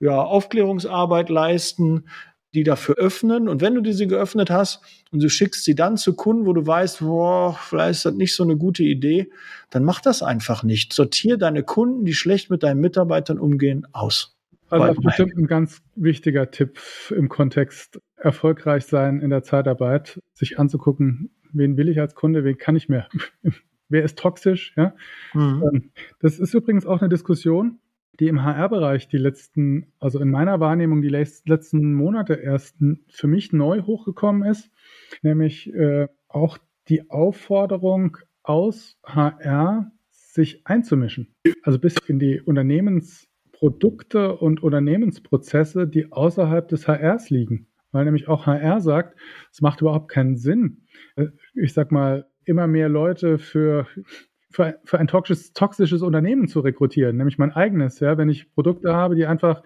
ja, 0.00 0.20
Aufklärungsarbeit 0.20 1.28
leisten. 1.30 2.04
die 2.54 2.62
dafür 2.62 2.94
öffnen. 2.96 3.48
Und 3.48 3.60
wenn 3.60 3.74
du 3.74 3.80
diese 3.80 4.06
geöffnet 4.06 4.50
hast 4.50 4.80
und 5.10 5.22
du 5.22 5.28
schickst 5.28 5.64
sie 5.64 5.74
dann 5.74 5.96
zu 5.96 6.14
Kunden, 6.14 6.46
wo 6.46 6.52
du 6.52 6.66
weißt, 6.66 7.00
boah, 7.00 7.58
vielleicht 7.60 7.96
ist 7.96 8.04
das 8.04 8.14
nicht 8.14 8.34
so 8.34 8.44
eine 8.44 8.56
gute 8.56 8.84
Idee, 8.84 9.30
dann 9.70 9.84
mach 9.84 10.00
das 10.00 10.22
einfach 10.22 10.62
nicht. 10.62 10.92
Sortier 10.92 11.36
deine 11.36 11.64
Kunden, 11.64 12.04
die 12.04 12.14
schlecht 12.14 12.50
mit 12.50 12.62
deinen 12.62 12.80
Mitarbeitern 12.80 13.38
umgehen, 13.38 13.86
aus. 13.92 14.36
Also 14.70 14.86
das 14.86 14.96
ist 14.96 15.04
bestimmt 15.04 15.36
ein 15.36 15.46
ganz 15.46 15.82
wichtiger 15.94 16.50
Tipp 16.50 16.80
im 17.10 17.28
Kontext 17.28 18.00
erfolgreich 18.16 18.86
sein 18.86 19.20
in 19.20 19.30
der 19.30 19.42
Zeitarbeit, 19.42 20.20
sich 20.32 20.58
anzugucken, 20.58 21.30
wen 21.54 21.76
will 21.76 21.88
ich 21.88 22.00
als 22.00 22.14
Kunde, 22.14 22.44
wen 22.44 22.58
kann 22.58 22.76
ich 22.76 22.88
mir, 22.88 23.08
wer 23.88 24.04
ist 24.04 24.18
toxisch, 24.18 24.74
ja. 24.76 24.94
Mhm. 25.32 25.64
Ähm, 25.72 25.90
das 26.20 26.38
ist 26.38 26.54
übrigens 26.54 26.86
auch 26.86 27.00
eine 27.00 27.08
Diskussion, 27.08 27.78
die 28.20 28.28
im 28.28 28.42
HR-Bereich 28.42 29.08
die 29.08 29.18
letzten, 29.18 29.92
also 29.98 30.20
in 30.20 30.30
meiner 30.30 30.60
Wahrnehmung 30.60 31.02
die 31.02 31.08
letzten 31.08 31.94
Monate 31.94 32.34
erst 32.34 32.76
für 33.08 33.26
mich 33.26 33.52
neu 33.52 33.82
hochgekommen 33.82 34.48
ist, 34.48 34.70
nämlich 35.22 35.72
äh, 35.74 36.08
auch 36.28 36.58
die 36.88 37.10
Aufforderung 37.10 38.18
aus 38.42 38.98
HR, 39.04 39.90
sich 40.10 40.66
einzumischen. 40.66 41.34
Also 41.62 41.78
bis 41.78 41.94
in 42.06 42.18
die 42.18 42.40
Unternehmensprodukte 42.40 44.36
und 44.36 44.62
Unternehmensprozesse, 44.62 45.86
die 45.86 46.12
außerhalb 46.12 46.68
des 46.68 46.86
HRs 46.86 47.30
liegen. 47.30 47.68
Weil 47.94 48.04
nämlich 48.04 48.28
auch 48.28 48.46
HR 48.46 48.80
sagt, 48.80 49.16
es 49.50 49.62
macht 49.62 49.80
überhaupt 49.80 50.08
keinen 50.08 50.36
Sinn. 50.36 50.82
Äh, 51.16 51.28
ich 51.54 51.72
sag 51.72 51.92
mal, 51.92 52.26
immer 52.44 52.66
mehr 52.66 52.90
Leute 52.90 53.38
für 53.38 53.86
für, 54.50 54.78
für 54.84 55.00
ein 55.00 55.08
toxisches, 55.08 55.52
toxisches 55.52 56.02
Unternehmen 56.02 56.46
zu 56.46 56.60
rekrutieren, 56.60 57.16
nämlich 57.16 57.38
mein 57.38 57.50
eigenes. 57.50 57.98
Ja, 57.98 58.16
wenn 58.16 58.28
ich 58.28 58.52
Produkte 58.54 58.94
habe, 58.94 59.16
die 59.16 59.26
einfach 59.26 59.62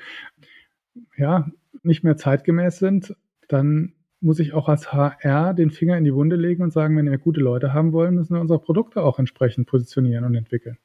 ja 1.16 1.50
nicht 1.82 2.04
mehr 2.04 2.16
zeitgemäß 2.16 2.78
sind, 2.78 3.14
dann 3.48 3.92
muss 4.20 4.40
ich 4.40 4.54
auch 4.54 4.68
als 4.68 4.92
HR 4.92 5.54
den 5.54 5.70
Finger 5.70 5.96
in 5.96 6.04
die 6.04 6.14
Wunde 6.14 6.36
legen 6.36 6.62
und 6.62 6.72
sagen, 6.72 6.96
wenn 6.96 7.10
wir 7.10 7.18
gute 7.18 7.40
Leute 7.40 7.72
haben 7.72 7.92
wollen, 7.92 8.14
müssen 8.14 8.34
wir 8.34 8.40
unsere 8.40 8.60
Produkte 8.60 9.02
auch 9.02 9.18
entsprechend 9.18 9.66
positionieren 9.68 10.24
und 10.24 10.34
entwickeln. 10.34 10.78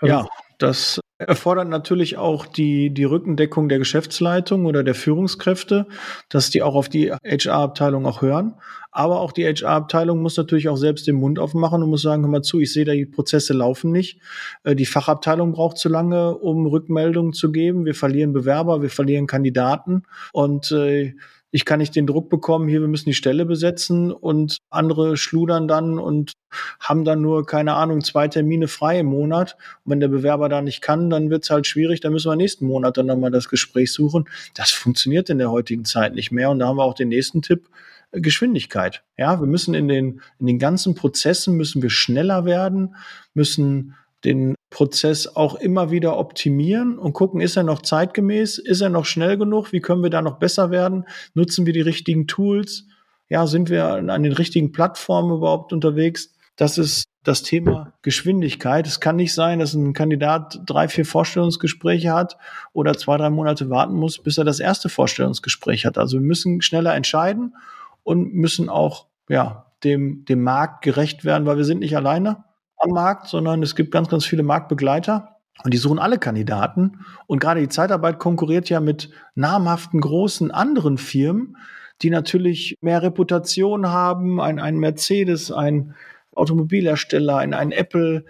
Also 0.00 0.06
ja, 0.06 0.28
das 0.58 1.00
erfordert 1.18 1.68
natürlich 1.68 2.16
auch 2.16 2.46
die, 2.46 2.90
die 2.90 3.04
Rückendeckung 3.04 3.68
der 3.68 3.78
Geschäftsleitung 3.78 4.66
oder 4.66 4.84
der 4.84 4.94
Führungskräfte, 4.94 5.86
dass 6.28 6.50
die 6.50 6.62
auch 6.62 6.76
auf 6.76 6.88
die 6.88 7.12
HR-Abteilung 7.12 8.06
auch 8.06 8.22
hören. 8.22 8.54
Aber 8.92 9.20
auch 9.20 9.32
die 9.32 9.44
HR-Abteilung 9.44 10.22
muss 10.22 10.36
natürlich 10.36 10.68
auch 10.68 10.76
selbst 10.76 11.06
den 11.06 11.16
Mund 11.16 11.38
aufmachen 11.38 11.82
und 11.82 11.90
muss 11.90 12.02
sagen, 12.02 12.22
hör 12.22 12.30
mal 12.30 12.42
zu, 12.42 12.60
ich 12.60 12.72
sehe 12.72 12.84
da, 12.84 12.92
die 12.92 13.06
Prozesse 13.06 13.52
laufen 13.52 13.90
nicht. 13.90 14.20
Äh, 14.62 14.76
die 14.76 14.86
Fachabteilung 14.86 15.52
braucht 15.52 15.78
zu 15.78 15.88
lange, 15.88 16.36
um 16.36 16.66
Rückmeldungen 16.66 17.32
zu 17.32 17.50
geben. 17.50 17.84
Wir 17.84 17.94
verlieren 17.94 18.32
Bewerber, 18.32 18.80
wir 18.82 18.90
verlieren 18.90 19.26
Kandidaten. 19.26 20.04
Und 20.32 20.70
äh, 20.70 21.14
ich 21.50 21.64
kann 21.64 21.78
nicht 21.78 21.96
den 21.96 22.06
Druck 22.06 22.28
bekommen, 22.28 22.68
hier, 22.68 22.80
wir 22.80 22.88
müssen 22.88 23.08
die 23.08 23.14
Stelle 23.14 23.46
besetzen 23.46 24.12
und 24.12 24.58
andere 24.68 25.16
schludern 25.16 25.66
dann 25.66 25.98
und 25.98 26.32
haben 26.80 27.04
dann 27.04 27.22
nur, 27.22 27.46
keine 27.46 27.74
Ahnung, 27.74 28.02
zwei 28.02 28.28
Termine 28.28 28.68
frei 28.68 29.00
im 29.00 29.06
Monat. 29.06 29.56
Und 29.84 29.92
wenn 29.92 30.00
der 30.00 30.08
Bewerber 30.08 30.48
da 30.48 30.60
nicht 30.60 30.82
kann, 30.82 31.08
dann 31.08 31.30
wird 31.30 31.44
es 31.44 31.50
halt 31.50 31.66
schwierig, 31.66 32.00
dann 32.00 32.12
müssen 32.12 32.30
wir 32.30 32.36
nächsten 32.36 32.66
Monat 32.66 32.96
dann 32.98 33.06
nochmal 33.06 33.30
das 33.30 33.48
Gespräch 33.48 33.92
suchen. 33.92 34.28
Das 34.54 34.70
funktioniert 34.70 35.30
in 35.30 35.38
der 35.38 35.50
heutigen 35.50 35.84
Zeit 35.84 36.14
nicht 36.14 36.30
mehr. 36.30 36.50
Und 36.50 36.58
da 36.58 36.66
haben 36.66 36.76
wir 36.76 36.84
auch 36.84 36.94
den 36.94 37.08
nächsten 37.08 37.40
Tipp, 37.40 37.68
äh, 38.12 38.20
Geschwindigkeit. 38.20 39.02
Ja, 39.16 39.40
wir 39.40 39.46
müssen 39.46 39.74
in 39.74 39.88
den, 39.88 40.20
in 40.38 40.46
den 40.46 40.58
ganzen 40.58 40.94
Prozessen 40.94 41.56
müssen 41.56 41.82
wir 41.82 41.90
schneller 41.90 42.44
werden, 42.44 42.94
müssen 43.32 43.94
den 44.24 44.54
Prozess 44.70 45.36
auch 45.36 45.54
immer 45.54 45.90
wieder 45.90 46.18
optimieren 46.18 46.98
und 46.98 47.12
gucken, 47.12 47.40
ist 47.40 47.56
er 47.56 47.62
noch 47.62 47.82
zeitgemäß, 47.82 48.58
ist 48.58 48.80
er 48.80 48.88
noch 48.88 49.04
schnell 49.04 49.38
genug, 49.38 49.72
wie 49.72 49.80
können 49.80 50.02
wir 50.02 50.10
da 50.10 50.22
noch 50.22 50.38
besser 50.38 50.70
werden, 50.70 51.04
nutzen 51.34 51.66
wir 51.66 51.72
die 51.72 51.80
richtigen 51.80 52.26
Tools, 52.26 52.86
ja, 53.28 53.46
sind 53.46 53.70
wir 53.70 53.86
an 53.86 54.22
den 54.22 54.32
richtigen 54.32 54.72
Plattformen 54.72 55.36
überhaupt 55.36 55.72
unterwegs. 55.72 56.34
Das 56.56 56.78
ist 56.78 57.04
das 57.22 57.42
Thema 57.42 57.92
Geschwindigkeit. 58.02 58.86
Es 58.86 59.00
kann 59.00 59.16
nicht 59.16 59.34
sein, 59.34 59.58
dass 59.58 59.74
ein 59.74 59.92
Kandidat 59.92 60.60
drei, 60.64 60.88
vier 60.88 61.04
Vorstellungsgespräche 61.04 62.12
hat 62.12 62.38
oder 62.72 62.96
zwei, 62.96 63.16
drei 63.18 63.30
Monate 63.30 63.70
warten 63.70 63.94
muss, 63.94 64.18
bis 64.18 64.38
er 64.38 64.44
das 64.44 64.58
erste 64.58 64.88
Vorstellungsgespräch 64.88 65.84
hat. 65.84 65.98
Also 65.98 66.18
wir 66.18 66.26
müssen 66.26 66.62
schneller 66.62 66.94
entscheiden 66.94 67.54
und 68.02 68.34
müssen 68.34 68.68
auch, 68.68 69.06
ja, 69.28 69.66
dem, 69.84 70.24
dem 70.24 70.42
Markt 70.42 70.82
gerecht 70.82 71.24
werden, 71.24 71.46
weil 71.46 71.58
wir 71.58 71.64
sind 71.64 71.80
nicht 71.80 71.96
alleine 71.96 72.44
am 72.78 72.90
Markt, 72.90 73.28
sondern 73.28 73.62
es 73.62 73.74
gibt 73.74 73.90
ganz, 73.90 74.08
ganz 74.08 74.24
viele 74.24 74.42
Marktbegleiter. 74.42 75.36
Und 75.64 75.74
die 75.74 75.78
suchen 75.78 75.98
alle 75.98 76.18
Kandidaten. 76.18 77.04
Und 77.26 77.40
gerade 77.40 77.60
die 77.60 77.68
Zeitarbeit 77.68 78.18
konkurriert 78.18 78.68
ja 78.68 78.80
mit 78.80 79.10
namhaften 79.34 80.00
großen 80.00 80.50
anderen 80.50 80.98
Firmen, 80.98 81.56
die 82.02 82.10
natürlich 82.10 82.76
mehr 82.80 83.02
Reputation 83.02 83.88
haben, 83.88 84.40
ein, 84.40 84.60
ein 84.60 84.78
Mercedes, 84.78 85.50
ein 85.50 85.94
Automobilhersteller, 86.34 87.38
ein, 87.38 87.54
ein 87.54 87.72
Apple. 87.72 88.24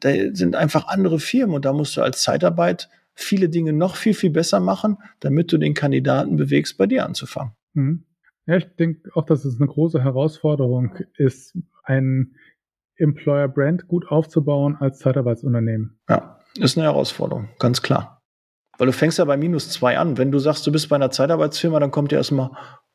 Da 0.00 0.10
sind 0.32 0.56
einfach 0.56 0.88
andere 0.88 1.18
Firmen 1.18 1.56
und 1.56 1.64
da 1.64 1.72
musst 1.72 1.96
du 1.96 2.02
als 2.02 2.22
Zeitarbeit 2.22 2.90
viele 3.14 3.48
Dinge 3.48 3.72
noch 3.72 3.96
viel, 3.96 4.14
viel 4.14 4.30
besser 4.30 4.60
machen, 4.60 4.98
damit 5.20 5.50
du 5.50 5.58
den 5.58 5.74
Kandidaten 5.74 6.36
bewegst, 6.36 6.76
bei 6.78 6.86
dir 6.86 7.04
anzufangen. 7.04 7.52
Mhm. 7.72 8.04
Ja, 8.46 8.56
ich 8.56 8.66
denke 8.78 9.10
auch, 9.14 9.24
dass 9.24 9.44
es 9.44 9.58
eine 9.58 9.66
große 9.66 10.02
Herausforderung 10.02 10.96
ist, 11.16 11.58
ein 11.82 12.34
Employer 12.98 13.48
Brand 13.48 13.88
gut 13.88 14.08
aufzubauen 14.08 14.76
als 14.80 14.98
Zeitarbeitsunternehmen. 14.98 15.98
Ja, 16.08 16.40
ist 16.58 16.76
eine 16.76 16.86
Herausforderung, 16.86 17.48
ganz 17.58 17.82
klar. 17.82 18.22
Weil 18.76 18.86
du 18.86 18.92
fängst 18.92 19.18
ja 19.18 19.24
bei 19.24 19.36
minus 19.36 19.70
zwei 19.70 19.98
an. 19.98 20.18
Wenn 20.18 20.30
du 20.30 20.38
sagst, 20.38 20.66
du 20.66 20.72
bist 20.72 20.88
bei 20.88 20.96
einer 20.96 21.10
Zeitarbeitsfirma, 21.10 21.80
dann 21.80 21.90
kommt 21.90 22.12
dir 22.12 22.16
erstmal, 22.16 22.50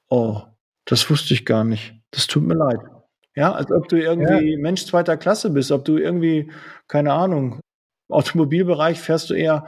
oh, 0.10 0.41
das 0.86 1.10
wusste 1.10 1.33
ich 1.33 1.45
gar 1.45 1.63
nicht. 1.63 1.95
Das 2.12 2.27
tut 2.27 2.43
mir 2.43 2.55
leid. 2.55 2.79
Ja, 3.36 3.51
als 3.51 3.72
ob 3.72 3.88
du 3.89 4.00
irgendwie 4.00 4.51
ja. 4.53 4.60
Mensch 4.60 4.86
zweiter 4.86 5.17
Klasse 5.17 5.50
bist, 5.50 5.72
ob 5.72 5.83
du 5.86 5.98
irgendwie, 5.98 6.51
keine 6.88 7.13
Ahnung, 7.13 7.60
im 8.10 8.15
Automobilbereich 8.15 9.00
fährst 9.00 9.29
du 9.29 9.33
eher 9.33 9.65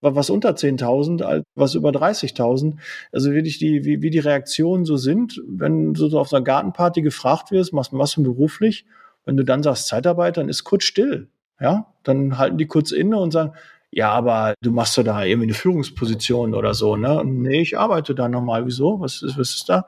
was 0.00 0.30
unter 0.30 0.50
10.000 0.50 1.22
als 1.22 1.44
was 1.54 1.74
über 1.74 1.90
30.000. 1.90 2.76
Also 3.12 3.32
wirklich 3.32 3.58
die, 3.58 3.84
wie, 3.84 4.02
wie 4.02 4.10
die 4.10 4.18
Reaktionen 4.18 4.84
so 4.84 4.96
sind, 4.96 5.42
wenn 5.48 5.94
du 5.94 6.08
so 6.08 6.18
auf 6.18 6.32
einer 6.32 6.44
Gartenparty 6.44 7.02
gefragt 7.02 7.50
wirst, 7.50 7.72
machst 7.72 7.92
du 7.92 7.98
was 7.98 8.14
beruflich 8.16 8.86
wenn 9.26 9.36
du 9.36 9.44
dann 9.44 9.62
sagst 9.62 9.88
Zeitarbeit, 9.88 10.38
dann 10.38 10.48
ist 10.48 10.64
kurz 10.64 10.84
still. 10.84 11.28
Ja, 11.60 11.92
dann 12.02 12.38
halten 12.38 12.58
die 12.58 12.66
kurz 12.66 12.92
inne 12.92 13.18
und 13.18 13.32
sagen, 13.32 13.52
ja, 13.90 14.10
aber 14.10 14.54
du 14.62 14.70
machst 14.72 14.96
ja 14.96 15.02
da 15.02 15.24
irgendwie 15.24 15.46
eine 15.46 15.54
Führungsposition 15.54 16.54
oder 16.54 16.74
so, 16.74 16.96
ne? 16.96 17.22
nee, 17.24 17.60
ich 17.60 17.78
arbeite 17.78 18.14
da 18.14 18.28
nochmal. 18.28 18.66
Wieso? 18.66 19.00
Was 19.00 19.22
ist, 19.22 19.38
was 19.38 19.50
ist 19.50 19.68
da? 19.68 19.86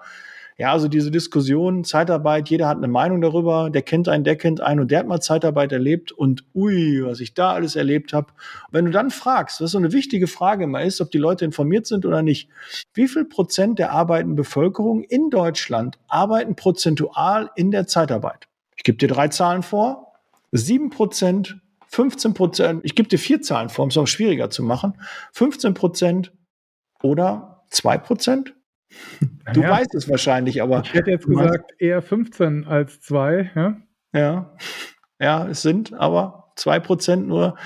Ja, 0.60 0.72
also 0.72 0.88
diese 0.88 1.12
Diskussion, 1.12 1.84
Zeitarbeit, 1.84 2.48
jeder 2.48 2.66
hat 2.66 2.78
eine 2.78 2.88
Meinung 2.88 3.20
darüber, 3.20 3.70
der 3.70 3.82
kennt 3.82 4.08
einen, 4.08 4.24
der 4.24 4.34
kennt 4.34 4.60
einen 4.60 4.80
und 4.80 4.90
der 4.90 4.98
hat 4.98 5.06
mal 5.06 5.20
Zeitarbeit 5.20 5.70
erlebt 5.70 6.10
und 6.10 6.44
ui, 6.52 7.04
was 7.04 7.20
ich 7.20 7.32
da 7.32 7.52
alles 7.52 7.76
erlebt 7.76 8.12
habe. 8.12 8.32
Wenn 8.72 8.84
du 8.84 8.90
dann 8.90 9.10
fragst, 9.10 9.60
was 9.60 9.70
so 9.70 9.78
eine 9.78 9.92
wichtige 9.92 10.26
Frage 10.26 10.64
immer 10.64 10.82
ist, 10.82 11.00
ob 11.00 11.12
die 11.12 11.18
Leute 11.18 11.44
informiert 11.44 11.86
sind 11.86 12.04
oder 12.04 12.22
nicht, 12.22 12.48
wie 12.92 13.06
viel 13.06 13.24
Prozent 13.24 13.78
der 13.78 13.92
arbeitenden 13.92 14.34
Bevölkerung 14.34 15.04
in 15.04 15.30
Deutschland 15.30 15.96
arbeiten 16.08 16.56
prozentual 16.56 17.50
in 17.54 17.70
der 17.70 17.86
Zeitarbeit? 17.86 18.48
Ich 18.78 18.84
gebe 18.84 18.96
dir 18.96 19.08
drei 19.08 19.28
Zahlen 19.28 19.62
vor. 19.62 20.14
7 20.52 20.88
Prozent, 20.88 21.60
15 21.88 22.32
Prozent, 22.32 22.80
ich 22.84 22.94
gebe 22.94 23.08
dir 23.08 23.18
vier 23.18 23.42
Zahlen 23.42 23.68
vor, 23.68 23.82
um 23.82 23.90
es 23.90 23.98
auch 23.98 24.06
schwieriger 24.06 24.48
zu 24.48 24.62
machen. 24.62 24.94
15 25.32 25.74
Prozent 25.74 26.32
oder 27.02 27.64
2 27.70 27.98
Prozent? 27.98 28.54
Du 29.52 29.62
ja. 29.62 29.70
weißt 29.70 29.94
es 29.94 30.08
wahrscheinlich, 30.08 30.62
aber. 30.62 30.80
Ich 30.82 30.94
hätte 30.94 31.10
jetzt 31.10 31.26
gesagt, 31.26 31.72
eher 31.78 32.00
15 32.00 32.66
als 32.66 33.00
2, 33.02 33.50
ja? 33.54 33.76
Ja. 34.14 34.56
Ja, 35.20 35.46
es 35.48 35.60
sind 35.62 35.92
aber 35.92 36.52
2 36.56 36.80
Prozent 36.80 37.28
nur 37.28 37.56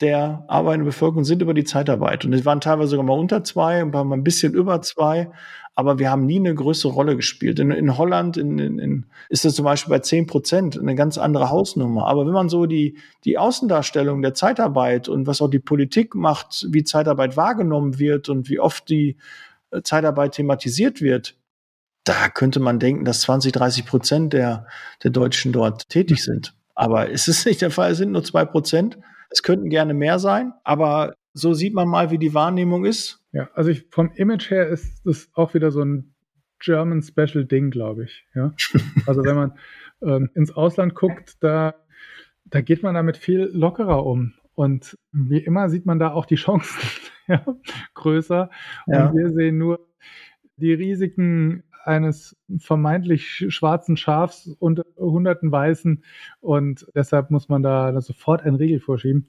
der 0.00 0.44
arbeitenden 0.48 0.86
Bevölkerung 0.86 1.24
sind 1.24 1.42
über 1.42 1.54
die 1.54 1.64
Zeitarbeit. 1.64 2.24
Und 2.24 2.32
es 2.32 2.44
waren 2.44 2.60
teilweise 2.60 2.90
sogar 2.90 3.04
mal 3.04 3.18
unter 3.18 3.44
zwei, 3.44 3.80
ein 3.80 3.90
paar 3.90 4.04
mal 4.04 4.16
ein 4.16 4.24
bisschen 4.24 4.54
über 4.54 4.82
zwei 4.82 5.30
aber 5.78 5.98
wir 5.98 6.10
haben 6.10 6.24
nie 6.24 6.38
eine 6.38 6.54
größere 6.54 6.90
Rolle 6.90 7.16
gespielt. 7.16 7.58
In, 7.58 7.70
in 7.70 7.98
Holland 7.98 8.38
in, 8.38 8.58
in, 8.58 9.04
ist 9.28 9.44
das 9.44 9.54
zum 9.54 9.66
Beispiel 9.66 9.90
bei 9.90 9.98
zehn 9.98 10.26
Prozent 10.26 10.78
eine 10.78 10.94
ganz 10.94 11.18
andere 11.18 11.50
Hausnummer. 11.50 12.06
Aber 12.06 12.24
wenn 12.24 12.32
man 12.32 12.48
so 12.48 12.64
die, 12.64 12.96
die 13.24 13.36
Außendarstellung 13.36 14.22
der 14.22 14.32
Zeitarbeit 14.32 15.06
und 15.06 15.26
was 15.26 15.42
auch 15.42 15.50
die 15.50 15.58
Politik 15.58 16.14
macht, 16.14 16.66
wie 16.70 16.82
Zeitarbeit 16.82 17.36
wahrgenommen 17.36 17.98
wird 17.98 18.30
und 18.30 18.48
wie 18.48 18.58
oft 18.58 18.88
die 18.88 19.18
äh, 19.70 19.82
Zeitarbeit 19.82 20.32
thematisiert 20.32 21.02
wird, 21.02 21.36
da 22.04 22.30
könnte 22.30 22.58
man 22.58 22.78
denken, 22.78 23.04
dass 23.04 23.20
20, 23.20 23.52
30 23.52 23.84
Prozent 23.84 24.32
der, 24.32 24.66
der 25.04 25.10
Deutschen 25.10 25.52
dort 25.52 25.90
tätig 25.90 26.24
sind. 26.24 26.54
Aber 26.74 27.10
es 27.10 27.28
ist 27.28 27.44
nicht 27.44 27.60
der 27.60 27.70
Fall, 27.70 27.92
es 27.92 27.98
sind 27.98 28.12
nur 28.12 28.24
zwei 28.24 28.46
Prozent. 28.46 28.96
Es 29.36 29.42
könnten 29.42 29.68
gerne 29.68 29.92
mehr 29.92 30.18
sein, 30.18 30.54
aber 30.64 31.14
so 31.34 31.52
sieht 31.52 31.74
man 31.74 31.88
mal, 31.88 32.10
wie 32.10 32.16
die 32.16 32.32
Wahrnehmung 32.32 32.86
ist. 32.86 33.22
Ja, 33.32 33.50
also 33.52 33.68
ich, 33.68 33.84
vom 33.90 34.10
Image 34.14 34.50
her 34.50 34.66
ist 34.66 35.02
das 35.04 35.28
auch 35.34 35.52
wieder 35.52 35.70
so 35.70 35.82
ein 35.82 36.14
German 36.58 37.02
Special 37.02 37.44
Ding, 37.44 37.70
glaube 37.70 38.04
ich. 38.04 38.24
Ja? 38.34 38.54
Also 39.06 39.22
wenn 39.24 39.36
man 39.36 39.52
ähm, 40.00 40.30
ins 40.32 40.52
Ausland 40.52 40.94
guckt, 40.94 41.36
da, 41.40 41.74
da 42.46 42.62
geht 42.62 42.82
man 42.82 42.94
damit 42.94 43.18
viel 43.18 43.50
lockerer 43.52 44.06
um. 44.06 44.32
Und 44.54 44.96
wie 45.12 45.40
immer 45.40 45.68
sieht 45.68 45.84
man 45.84 45.98
da 45.98 46.12
auch 46.12 46.24
die 46.24 46.36
Chancen 46.36 46.80
ja, 47.26 47.44
größer. 47.92 48.48
Und 48.86 48.94
ja. 48.94 49.12
wir 49.12 49.28
sehen 49.34 49.58
nur 49.58 49.86
die 50.56 50.72
Risiken 50.72 51.62
eines 51.86 52.36
vermeintlich 52.58 53.46
schwarzen 53.48 53.96
Schafs 53.96 54.46
und 54.58 54.82
hunderten 54.96 55.52
Weißen 55.52 56.02
und 56.40 56.86
deshalb 56.94 57.30
muss 57.30 57.48
man 57.48 57.62
da 57.62 58.00
sofort 58.00 58.42
einen 58.42 58.56
Riegel 58.56 58.80
vorschieben. 58.80 59.28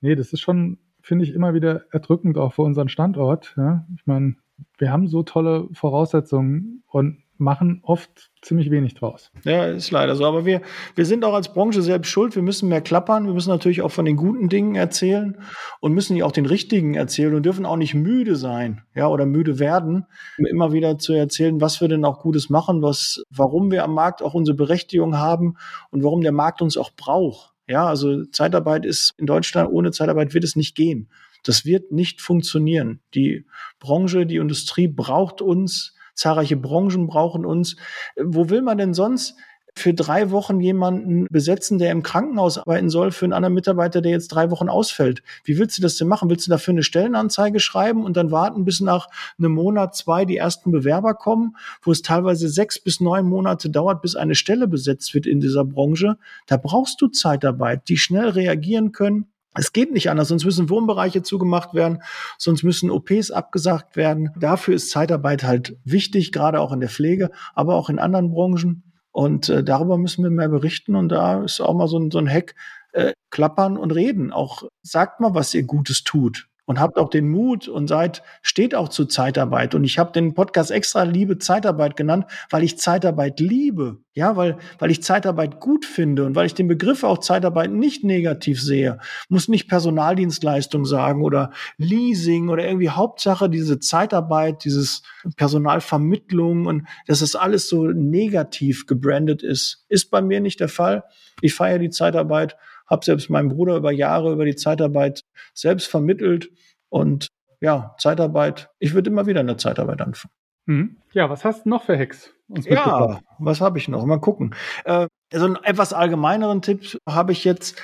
Nee, 0.00 0.14
das 0.14 0.32
ist 0.32 0.40
schon, 0.40 0.78
finde 1.02 1.24
ich, 1.24 1.32
immer 1.32 1.54
wieder 1.54 1.84
erdrückend 1.92 2.38
auch 2.38 2.54
für 2.54 2.62
unseren 2.62 2.88
Standort. 2.88 3.54
Ja? 3.56 3.86
Ich 3.96 4.06
meine, 4.06 4.36
wir 4.78 4.92
haben 4.92 5.08
so 5.08 5.22
tolle 5.22 5.68
Voraussetzungen 5.72 6.82
und 6.86 7.22
machen 7.38 7.80
oft 7.82 8.30
ziemlich 8.42 8.70
wenig 8.70 8.94
draus. 8.94 9.30
Ja, 9.44 9.66
ist 9.66 9.90
leider 9.90 10.16
so. 10.16 10.24
Aber 10.24 10.44
wir, 10.44 10.62
wir 10.94 11.06
sind 11.06 11.24
auch 11.24 11.34
als 11.34 11.52
Branche 11.52 11.82
selbst 11.82 12.10
schuld. 12.10 12.34
Wir 12.34 12.42
müssen 12.42 12.68
mehr 12.68 12.80
klappern. 12.80 13.26
Wir 13.26 13.32
müssen 13.32 13.50
natürlich 13.50 13.82
auch 13.82 13.90
von 13.90 14.04
den 14.04 14.16
guten 14.16 14.48
Dingen 14.48 14.74
erzählen 14.74 15.38
und 15.80 15.92
müssen 15.92 16.16
ja 16.16 16.24
auch 16.24 16.32
den 16.32 16.46
richtigen 16.46 16.94
erzählen 16.94 17.34
und 17.34 17.44
dürfen 17.44 17.66
auch 17.66 17.76
nicht 17.76 17.94
müde 17.94 18.36
sein, 18.36 18.82
ja, 18.94 19.08
oder 19.08 19.26
müde 19.26 19.58
werden, 19.58 20.06
immer 20.38 20.72
wieder 20.72 20.98
zu 20.98 21.12
erzählen, 21.12 21.60
was 21.60 21.80
wir 21.80 21.88
denn 21.88 22.04
auch 22.04 22.20
Gutes 22.20 22.50
machen, 22.50 22.82
was, 22.82 23.22
warum 23.30 23.70
wir 23.70 23.84
am 23.84 23.94
Markt 23.94 24.22
auch 24.22 24.34
unsere 24.34 24.56
Berechtigung 24.56 25.16
haben 25.16 25.56
und 25.90 26.02
warum 26.02 26.20
der 26.20 26.32
Markt 26.32 26.62
uns 26.62 26.76
auch 26.76 26.90
braucht. 26.90 27.54
Ja, 27.66 27.86
also 27.86 28.24
Zeitarbeit 28.26 28.86
ist 28.86 29.12
in 29.18 29.26
Deutschland, 29.26 29.70
ohne 29.70 29.90
Zeitarbeit 29.90 30.32
wird 30.32 30.44
es 30.44 30.56
nicht 30.56 30.74
gehen. 30.74 31.08
Das 31.44 31.64
wird 31.64 31.92
nicht 31.92 32.20
funktionieren. 32.20 33.00
Die 33.14 33.46
Branche, 33.78 34.26
die 34.26 34.36
Industrie 34.36 34.88
braucht 34.88 35.40
uns 35.40 35.94
zahlreiche 36.18 36.56
Branchen 36.56 37.06
brauchen 37.06 37.46
uns. 37.46 37.76
Wo 38.16 38.50
will 38.50 38.62
man 38.62 38.78
denn 38.78 38.94
sonst 38.94 39.36
für 39.78 39.94
drei 39.94 40.30
Wochen 40.30 40.60
jemanden 40.60 41.26
besetzen, 41.30 41.78
der 41.78 41.92
im 41.92 42.02
Krankenhaus 42.02 42.58
arbeiten 42.58 42.90
soll, 42.90 43.12
für 43.12 43.24
einen 43.24 43.32
anderen 43.32 43.54
Mitarbeiter, 43.54 44.00
der 44.00 44.12
jetzt 44.12 44.28
drei 44.28 44.50
Wochen 44.50 44.68
ausfällt. 44.68 45.22
Wie 45.44 45.56
willst 45.56 45.78
du 45.78 45.82
das 45.82 45.96
denn 45.96 46.08
machen? 46.08 46.28
Willst 46.28 46.46
du 46.46 46.50
dafür 46.50 46.72
eine 46.72 46.82
Stellenanzeige 46.82 47.60
schreiben 47.60 48.04
und 48.04 48.16
dann 48.16 48.30
warten, 48.30 48.64
bis 48.64 48.80
nach 48.80 49.08
einem 49.38 49.52
Monat, 49.52 49.94
zwei 49.94 50.24
die 50.24 50.36
ersten 50.36 50.72
Bewerber 50.72 51.14
kommen, 51.14 51.56
wo 51.82 51.92
es 51.92 52.02
teilweise 52.02 52.48
sechs 52.48 52.80
bis 52.80 53.00
neun 53.00 53.26
Monate 53.26 53.70
dauert, 53.70 54.02
bis 54.02 54.16
eine 54.16 54.34
Stelle 54.34 54.66
besetzt 54.66 55.14
wird 55.14 55.26
in 55.26 55.40
dieser 55.40 55.64
Branche? 55.64 56.18
Da 56.46 56.56
brauchst 56.56 57.00
du 57.00 57.08
Zeitarbeit, 57.08 57.88
die 57.88 57.96
schnell 57.96 58.30
reagieren 58.30 58.92
können 58.92 59.26
es 59.54 59.72
geht 59.72 59.92
nicht 59.92 60.10
anders, 60.10 60.28
sonst 60.28 60.44
müssen 60.44 60.70
Wohnbereiche 60.70 61.22
zugemacht 61.22 61.74
werden, 61.74 62.02
sonst 62.36 62.62
müssen 62.62 62.90
OPs 62.90 63.30
abgesagt 63.30 63.96
werden. 63.96 64.30
Dafür 64.38 64.74
ist 64.74 64.90
Zeitarbeit 64.90 65.42
halt 65.42 65.76
wichtig, 65.84 66.32
gerade 66.32 66.60
auch 66.60 66.72
in 66.72 66.80
der 66.80 66.88
Pflege, 66.88 67.30
aber 67.54 67.74
auch 67.74 67.88
in 67.88 67.98
anderen 67.98 68.30
Branchen. 68.30 68.84
Und 69.10 69.48
äh, 69.48 69.64
darüber 69.64 69.98
müssen 69.98 70.22
wir 70.22 70.30
mehr 70.30 70.48
berichten. 70.48 70.94
Und 70.94 71.08
da 71.08 71.42
ist 71.42 71.60
auch 71.60 71.74
mal 71.74 71.88
so 71.88 71.98
ein, 71.98 72.10
so 72.10 72.18
ein 72.18 72.28
Hack, 72.28 72.54
äh, 72.92 73.12
klappern 73.30 73.76
und 73.76 73.90
reden. 73.92 74.32
Auch 74.32 74.62
sagt 74.82 75.20
mal, 75.20 75.34
was 75.34 75.54
ihr 75.54 75.64
Gutes 75.64 76.04
tut 76.04 76.48
und 76.68 76.78
habt 76.78 76.98
auch 76.98 77.08
den 77.08 77.30
Mut 77.30 77.66
und 77.66 77.88
seid, 77.88 78.22
steht 78.42 78.74
auch 78.74 78.90
zu 78.90 79.06
Zeitarbeit. 79.06 79.74
Und 79.74 79.84
ich 79.84 79.98
habe 79.98 80.12
den 80.12 80.34
Podcast 80.34 80.70
extra 80.70 81.04
Liebe 81.04 81.38
Zeitarbeit 81.38 81.96
genannt, 81.96 82.26
weil 82.50 82.62
ich 82.62 82.78
Zeitarbeit 82.78 83.40
liebe. 83.40 84.02
Ja, 84.12 84.36
weil, 84.36 84.58
weil 84.78 84.90
ich 84.90 85.02
Zeitarbeit 85.02 85.60
gut 85.60 85.86
finde 85.86 86.26
und 86.26 86.34
weil 86.34 86.44
ich 86.44 86.52
den 86.52 86.68
Begriff 86.68 87.04
auch 87.04 87.18
Zeitarbeit 87.18 87.70
nicht 87.70 88.04
negativ 88.04 88.60
sehe. 88.60 88.98
Muss 89.30 89.48
nicht 89.48 89.66
Personaldienstleistung 89.66 90.84
sagen 90.84 91.22
oder 91.22 91.52
Leasing 91.78 92.50
oder 92.50 92.66
irgendwie 92.66 92.90
Hauptsache 92.90 93.48
diese 93.48 93.78
Zeitarbeit, 93.78 94.62
dieses 94.64 95.02
Personalvermittlung 95.36 96.66
und 96.66 96.86
dass 97.06 97.22
es 97.22 97.34
alles 97.34 97.70
so 97.70 97.86
negativ 97.86 98.84
gebrandet 98.84 99.42
ist. 99.42 99.86
Ist 99.88 100.10
bei 100.10 100.20
mir 100.20 100.40
nicht 100.40 100.60
der 100.60 100.68
Fall. 100.68 101.04
Ich 101.40 101.54
feiere 101.54 101.78
die 101.78 101.90
Zeitarbeit 101.90 102.56
habe 102.88 103.04
selbst 103.04 103.30
meinem 103.30 103.48
Bruder 103.48 103.76
über 103.76 103.92
Jahre 103.92 104.32
über 104.32 104.44
die 104.44 104.56
Zeitarbeit 104.56 105.22
selbst 105.54 105.88
vermittelt 105.88 106.50
und 106.88 107.28
ja, 107.60 107.94
Zeitarbeit, 107.98 108.70
ich 108.78 108.94
würde 108.94 109.10
immer 109.10 109.26
wieder 109.26 109.40
eine 109.40 109.56
Zeitarbeit 109.56 110.00
anfangen. 110.00 110.32
Mhm. 110.66 110.96
Ja, 111.12 111.30
was 111.30 111.44
hast 111.44 111.64
du 111.64 111.70
noch 111.70 111.84
für 111.84 111.98
Hacks? 111.98 112.32
Ja, 112.64 113.20
was 113.38 113.60
habe 113.60 113.78
ich 113.78 113.88
noch? 113.88 114.04
Mal 114.04 114.20
gucken. 114.20 114.54
Äh, 114.84 115.08
also 115.32 115.46
einen 115.46 115.56
etwas 115.56 115.92
allgemeineren 115.92 116.62
Tipp 116.62 116.98
habe 117.08 117.32
ich 117.32 117.44
jetzt. 117.44 117.80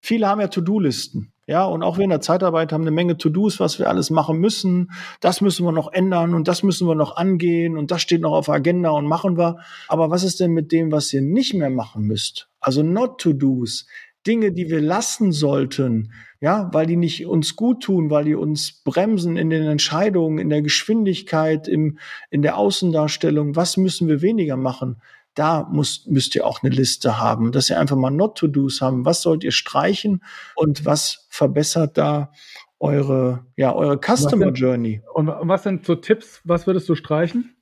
Viele 0.00 0.28
haben 0.28 0.40
ja 0.40 0.48
To-Do-Listen. 0.48 1.32
Ja, 1.48 1.64
und 1.64 1.84
auch 1.84 1.96
wir 1.96 2.04
in 2.04 2.10
der 2.10 2.20
Zeitarbeit 2.20 2.72
haben 2.72 2.82
eine 2.82 2.90
Menge 2.90 3.16
To-Dos, 3.16 3.60
was 3.60 3.78
wir 3.78 3.88
alles 3.88 4.10
machen 4.10 4.38
müssen. 4.38 4.90
Das 5.20 5.40
müssen 5.40 5.64
wir 5.64 5.72
noch 5.72 5.92
ändern 5.92 6.34
und 6.34 6.48
das 6.48 6.64
müssen 6.64 6.88
wir 6.88 6.96
noch 6.96 7.16
angehen 7.16 7.78
und 7.78 7.90
das 7.90 8.02
steht 8.02 8.20
noch 8.20 8.32
auf 8.32 8.46
der 8.46 8.56
Agenda 8.56 8.90
und 8.90 9.06
machen 9.06 9.38
wir. 9.38 9.58
Aber 9.88 10.10
was 10.10 10.24
ist 10.24 10.40
denn 10.40 10.52
mit 10.52 10.72
dem, 10.72 10.90
was 10.90 11.12
ihr 11.12 11.22
nicht 11.22 11.54
mehr 11.54 11.70
machen 11.70 12.02
müsst? 12.02 12.48
Also 12.58 12.82
not 12.82 13.20
To-Dos. 13.20 13.86
Dinge, 14.26 14.52
die 14.52 14.68
wir 14.68 14.80
lassen 14.80 15.32
sollten, 15.32 16.12
ja, 16.40 16.68
weil 16.72 16.86
die 16.86 16.96
nicht 16.96 17.26
uns 17.26 17.56
gut 17.56 17.82
tun, 17.82 18.10
weil 18.10 18.24
die 18.24 18.34
uns 18.34 18.82
bremsen 18.84 19.36
in 19.36 19.50
den 19.50 19.64
Entscheidungen, 19.64 20.38
in 20.38 20.50
der 20.50 20.62
Geschwindigkeit, 20.62 21.68
im, 21.68 21.98
in 22.30 22.42
der 22.42 22.56
Außendarstellung. 22.56 23.56
Was 23.56 23.76
müssen 23.76 24.08
wir 24.08 24.22
weniger 24.22 24.56
machen? 24.56 25.00
Da 25.34 25.68
muss, 25.70 26.06
müsst 26.06 26.34
ihr 26.34 26.46
auch 26.46 26.62
eine 26.62 26.74
Liste 26.74 27.18
haben, 27.18 27.52
dass 27.52 27.70
ihr 27.70 27.78
einfach 27.78 27.96
mal 27.96 28.10
Not-to-Dos 28.10 28.80
haben. 28.80 29.04
Was 29.04 29.22
sollt 29.22 29.44
ihr 29.44 29.52
streichen 29.52 30.22
und 30.54 30.84
was 30.84 31.26
verbessert 31.28 31.98
da 31.98 32.32
eure, 32.78 33.46
ja, 33.56 33.74
eure 33.74 33.98
Customer 33.98 34.50
Journey? 34.52 35.02
Und 35.14 35.26
was 35.26 35.62
sind 35.62 35.84
so 35.84 35.94
Tipps? 35.94 36.40
Was 36.44 36.66
würdest 36.66 36.88
du 36.88 36.94
streichen? 36.94 37.55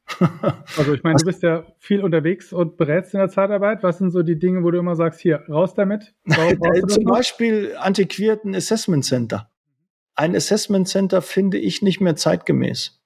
Also 0.77 0.95
ich 0.95 1.03
meine, 1.03 1.17
du 1.17 1.25
bist 1.25 1.43
ja 1.43 1.64
viel 1.79 2.03
unterwegs 2.03 2.53
und 2.53 2.77
berätst 2.77 3.14
in 3.14 3.21
der 3.21 3.31
Zeitarbeit. 3.31 3.83
Was 3.83 3.99
sind 3.99 4.11
so 4.11 4.23
die 4.23 4.38
Dinge, 4.38 4.62
wo 4.62 4.71
du 4.71 4.79
immer 4.79 4.97
sagst, 4.97 5.21
hier, 5.21 5.43
raus 5.49 5.75
damit? 5.75 6.14
Zum 6.88 7.05
Beispiel 7.05 7.75
antiquierten 7.79 8.55
Assessment 8.55 9.05
Center. 9.05 9.51
Ein 10.14 10.37
Assessment 10.37 10.88
Center 10.88 11.23
finde 11.23 11.59
ich 11.59 11.83
nicht 11.83 12.01
mehr 12.01 12.17
zeitgemäß. 12.17 13.01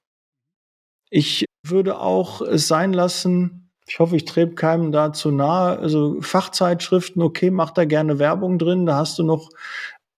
Ich 1.09 1.45
würde 1.63 1.99
auch 1.99 2.41
es 2.41 2.67
sein 2.67 2.93
lassen, 2.93 3.71
ich 3.87 3.97
hoffe, 3.97 4.15
ich 4.15 4.25
trete 4.25 4.53
keinem 4.53 4.91
da 4.91 5.11
zu 5.13 5.31
nahe, 5.31 5.79
also 5.79 6.21
Fachzeitschriften, 6.21 7.23
okay, 7.23 7.49
mach 7.49 7.71
da 7.71 7.85
gerne 7.85 8.19
Werbung 8.19 8.59
drin, 8.59 8.85
da 8.85 8.97
hast 8.97 9.17
du 9.17 9.23
noch 9.23 9.49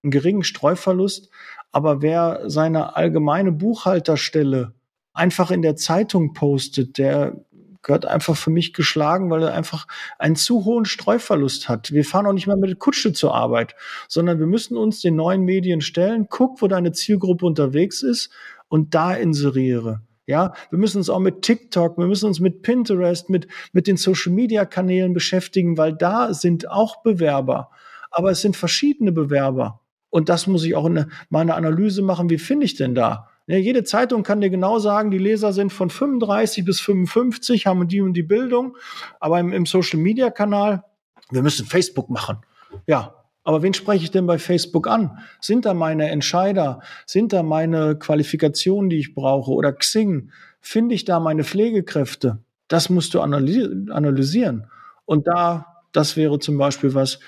einen 0.02 0.10
geringen 0.10 0.44
Streuverlust. 0.44 1.30
Aber 1.70 2.02
wer 2.02 2.42
seine 2.50 2.96
allgemeine 2.96 3.50
Buchhalterstelle 3.50 4.74
einfach 5.12 5.50
in 5.50 5.62
der 5.62 5.76
Zeitung 5.76 6.32
postet, 6.32 6.98
der 6.98 7.36
gehört 7.82 8.06
einfach 8.06 8.36
für 8.36 8.50
mich 8.50 8.72
geschlagen, 8.72 9.30
weil 9.30 9.42
er 9.42 9.54
einfach 9.54 9.86
einen 10.18 10.36
zu 10.36 10.64
hohen 10.64 10.84
Streuverlust 10.84 11.68
hat. 11.68 11.92
Wir 11.92 12.04
fahren 12.04 12.26
auch 12.26 12.32
nicht 12.32 12.46
mehr 12.46 12.56
mit 12.56 12.70
der 12.70 12.76
Kutsche 12.76 13.12
zur 13.12 13.34
Arbeit, 13.34 13.74
sondern 14.08 14.38
wir 14.38 14.46
müssen 14.46 14.76
uns 14.76 15.00
den 15.00 15.16
neuen 15.16 15.42
Medien 15.42 15.80
stellen. 15.80 16.26
Guck, 16.30 16.62
wo 16.62 16.68
deine 16.68 16.92
Zielgruppe 16.92 17.44
unterwegs 17.44 18.02
ist 18.02 18.30
und 18.68 18.94
da 18.94 19.14
inseriere. 19.14 20.02
Ja, 20.26 20.52
wir 20.70 20.78
müssen 20.78 20.98
uns 20.98 21.10
auch 21.10 21.18
mit 21.18 21.42
TikTok, 21.42 21.98
wir 21.98 22.06
müssen 22.06 22.26
uns 22.26 22.38
mit 22.38 22.62
Pinterest, 22.62 23.28
mit, 23.28 23.48
mit 23.72 23.88
den 23.88 23.96
Social 23.96 24.32
Media 24.32 24.64
Kanälen 24.64 25.12
beschäftigen, 25.12 25.76
weil 25.76 25.92
da 25.92 26.32
sind 26.32 26.70
auch 26.70 27.02
Bewerber. 27.02 27.70
Aber 28.12 28.30
es 28.30 28.40
sind 28.40 28.56
verschiedene 28.56 29.10
Bewerber. 29.10 29.80
Und 30.10 30.28
das 30.28 30.46
muss 30.46 30.64
ich 30.64 30.76
auch 30.76 30.86
in 30.86 31.06
meine 31.30 31.54
Analyse 31.54 32.02
machen. 32.02 32.30
Wie 32.30 32.38
finde 32.38 32.66
ich 32.66 32.76
denn 32.76 32.94
da? 32.94 33.31
Ja, 33.52 33.58
jede 33.58 33.84
Zeitung 33.84 34.22
kann 34.22 34.40
dir 34.40 34.48
genau 34.48 34.78
sagen, 34.78 35.10
die 35.10 35.18
Leser 35.18 35.52
sind 35.52 35.74
von 35.74 35.90
35 35.90 36.64
bis 36.64 36.80
55, 36.80 37.66
haben 37.66 37.86
die 37.86 38.00
und 38.00 38.14
die 38.14 38.22
Bildung. 38.22 38.78
Aber 39.20 39.38
im, 39.40 39.52
im 39.52 39.66
Social 39.66 40.00
Media 40.00 40.30
Kanal, 40.30 40.84
wir 41.30 41.42
müssen 41.42 41.66
Facebook 41.66 42.08
machen. 42.08 42.38
Ja, 42.86 43.14
aber 43.44 43.62
wen 43.62 43.74
spreche 43.74 44.04
ich 44.04 44.10
denn 44.10 44.26
bei 44.26 44.38
Facebook 44.38 44.88
an? 44.88 45.18
Sind 45.38 45.66
da 45.66 45.74
meine 45.74 46.08
Entscheider? 46.08 46.80
Sind 47.04 47.34
da 47.34 47.42
meine 47.42 47.98
Qualifikationen, 47.98 48.88
die 48.88 49.00
ich 49.00 49.14
brauche? 49.14 49.50
Oder 49.50 49.74
Xing? 49.74 50.30
Finde 50.62 50.94
ich 50.94 51.04
da 51.04 51.20
meine 51.20 51.44
Pflegekräfte? 51.44 52.38
Das 52.68 52.88
musst 52.88 53.12
du 53.12 53.20
analysieren. 53.20 54.66
Und 55.04 55.26
da, 55.26 55.82
das 55.92 56.16
wäre 56.16 56.38
zum 56.38 56.56
Beispiel 56.56 56.94
was, 56.94 57.18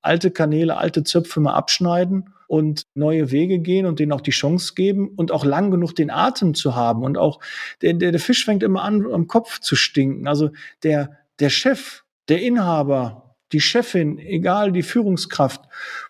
alte 0.00 0.30
Kanäle, 0.30 0.78
alte 0.78 1.04
Zöpfe 1.04 1.40
mal 1.40 1.52
abschneiden 1.52 2.33
und 2.48 2.86
neue 2.94 3.30
Wege 3.30 3.58
gehen 3.58 3.86
und 3.86 3.98
denen 3.98 4.12
auch 4.12 4.20
die 4.20 4.30
Chance 4.30 4.74
geben 4.74 5.08
und 5.16 5.32
auch 5.32 5.44
lang 5.44 5.70
genug 5.70 5.94
den 5.94 6.10
Atem 6.10 6.54
zu 6.54 6.74
haben. 6.74 7.02
Und 7.02 7.18
auch 7.18 7.40
der, 7.82 7.94
der, 7.94 8.12
der 8.12 8.20
Fisch 8.20 8.44
fängt 8.44 8.62
immer 8.62 8.82
an, 8.82 9.04
am 9.12 9.26
Kopf 9.26 9.60
zu 9.60 9.76
stinken. 9.76 10.26
Also 10.26 10.50
der, 10.82 11.18
der 11.40 11.50
Chef, 11.50 12.04
der 12.28 12.42
Inhaber, 12.42 13.36
die 13.52 13.60
Chefin, 13.60 14.18
egal 14.18 14.72
die 14.72 14.82
Führungskraft, 14.82 15.62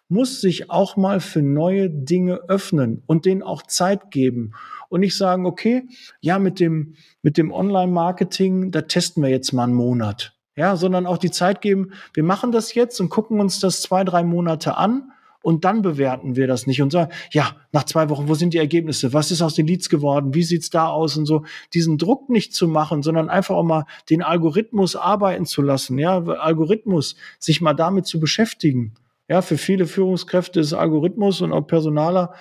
muss 0.08 0.40
sich 0.40 0.70
auch 0.70 0.96
mal 0.96 1.20
für 1.20 1.42
neue 1.42 1.90
Dinge 1.90 2.40
öffnen 2.48 3.02
und 3.06 3.26
denen 3.26 3.42
auch 3.42 3.62
Zeit 3.62 4.10
geben 4.10 4.52
und 4.88 5.00
nicht 5.00 5.16
sagen, 5.16 5.46
okay, 5.46 5.86
ja, 6.20 6.38
mit 6.38 6.60
dem, 6.60 6.94
mit 7.22 7.36
dem 7.36 7.52
Online-Marketing, 7.52 8.70
da 8.70 8.82
testen 8.82 9.22
wir 9.22 9.30
jetzt 9.30 9.52
mal 9.52 9.64
einen 9.64 9.74
Monat. 9.74 10.34
Ja, 10.56 10.76
sondern 10.76 11.04
auch 11.06 11.18
die 11.18 11.32
Zeit 11.32 11.60
geben, 11.62 11.92
wir 12.12 12.22
machen 12.22 12.52
das 12.52 12.74
jetzt 12.74 13.00
und 13.00 13.08
gucken 13.08 13.40
uns 13.40 13.58
das 13.58 13.82
zwei, 13.82 14.04
drei 14.04 14.22
Monate 14.22 14.76
an 14.76 15.10
und 15.44 15.66
dann 15.66 15.82
bewerten 15.82 16.36
wir 16.36 16.46
das 16.46 16.66
nicht 16.66 16.80
und 16.80 16.90
sagen, 16.90 17.12
ja, 17.30 17.54
nach 17.70 17.84
zwei 17.84 18.08
Wochen, 18.08 18.28
wo 18.28 18.34
sind 18.34 18.54
die 18.54 18.58
Ergebnisse? 18.58 19.12
Was 19.12 19.30
ist 19.30 19.42
aus 19.42 19.52
den 19.52 19.66
Leads 19.66 19.90
geworden? 19.90 20.32
Wie 20.32 20.42
sieht's 20.42 20.70
da 20.70 20.88
aus? 20.88 21.18
Und 21.18 21.26
so 21.26 21.44
diesen 21.74 21.98
Druck 21.98 22.30
nicht 22.30 22.54
zu 22.54 22.66
machen, 22.66 23.02
sondern 23.02 23.28
einfach 23.28 23.54
auch 23.54 23.62
mal 23.62 23.84
den 24.08 24.22
Algorithmus 24.22 24.96
arbeiten 24.96 25.44
zu 25.44 25.60
lassen. 25.60 25.98
Ja, 25.98 26.24
Algorithmus, 26.24 27.16
sich 27.38 27.60
mal 27.60 27.74
damit 27.74 28.06
zu 28.06 28.20
beschäftigen. 28.20 28.94
Ja, 29.28 29.42
für 29.42 29.58
viele 29.58 29.86
Führungskräfte 29.86 30.60
ist 30.60 30.72
Algorithmus 30.72 31.42
und 31.42 31.52
auch 31.52 31.66
Personaler 31.66 32.32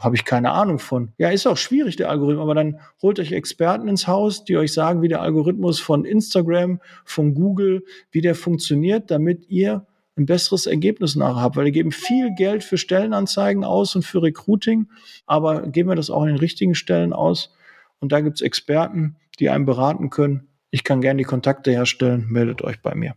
Habe 0.00 0.16
ich 0.16 0.24
keine 0.24 0.52
Ahnung 0.52 0.78
von. 0.78 1.12
Ja, 1.18 1.28
ist 1.28 1.46
auch 1.46 1.58
schwierig, 1.58 1.96
der 1.96 2.08
Algorithmus, 2.08 2.44
aber 2.44 2.54
dann 2.54 2.80
holt 3.02 3.20
euch 3.20 3.32
Experten 3.32 3.88
ins 3.88 4.06
Haus, 4.06 4.44
die 4.44 4.56
euch 4.56 4.72
sagen, 4.72 5.02
wie 5.02 5.08
der 5.08 5.20
Algorithmus 5.20 5.80
von 5.80 6.06
Instagram, 6.06 6.80
von 7.04 7.34
Google, 7.34 7.84
wie 8.10 8.22
der 8.22 8.34
funktioniert, 8.34 9.10
damit 9.10 9.50
ihr 9.50 9.86
ein 10.18 10.26
besseres 10.26 10.66
Ergebnis 10.66 11.16
nachher 11.16 11.42
habt, 11.42 11.56
weil 11.56 11.66
die 11.66 11.72
geben 11.72 11.92
viel 11.92 12.34
Geld 12.34 12.64
für 12.64 12.76
Stellenanzeigen 12.76 13.64
aus 13.64 13.96
und 13.96 14.02
für 14.02 14.22
Recruiting, 14.22 14.88
aber 15.26 15.66
geben 15.68 15.88
wir 15.88 15.96
das 15.96 16.10
auch 16.10 16.22
in 16.22 16.28
den 16.28 16.38
richtigen 16.38 16.74
Stellen 16.74 17.12
aus. 17.12 17.54
Und 18.00 18.12
da 18.12 18.20
gibt's 18.20 18.40
Experten, 18.40 19.16
die 19.38 19.50
einem 19.50 19.66
beraten 19.66 20.10
können. 20.10 20.48
Ich 20.70 20.84
kann 20.84 21.00
gerne 21.00 21.18
die 21.18 21.24
Kontakte 21.24 21.70
herstellen, 21.70 22.26
meldet 22.28 22.62
euch 22.62 22.82
bei 22.82 22.94
mir. 22.94 23.14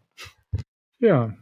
Ja. 1.00 1.36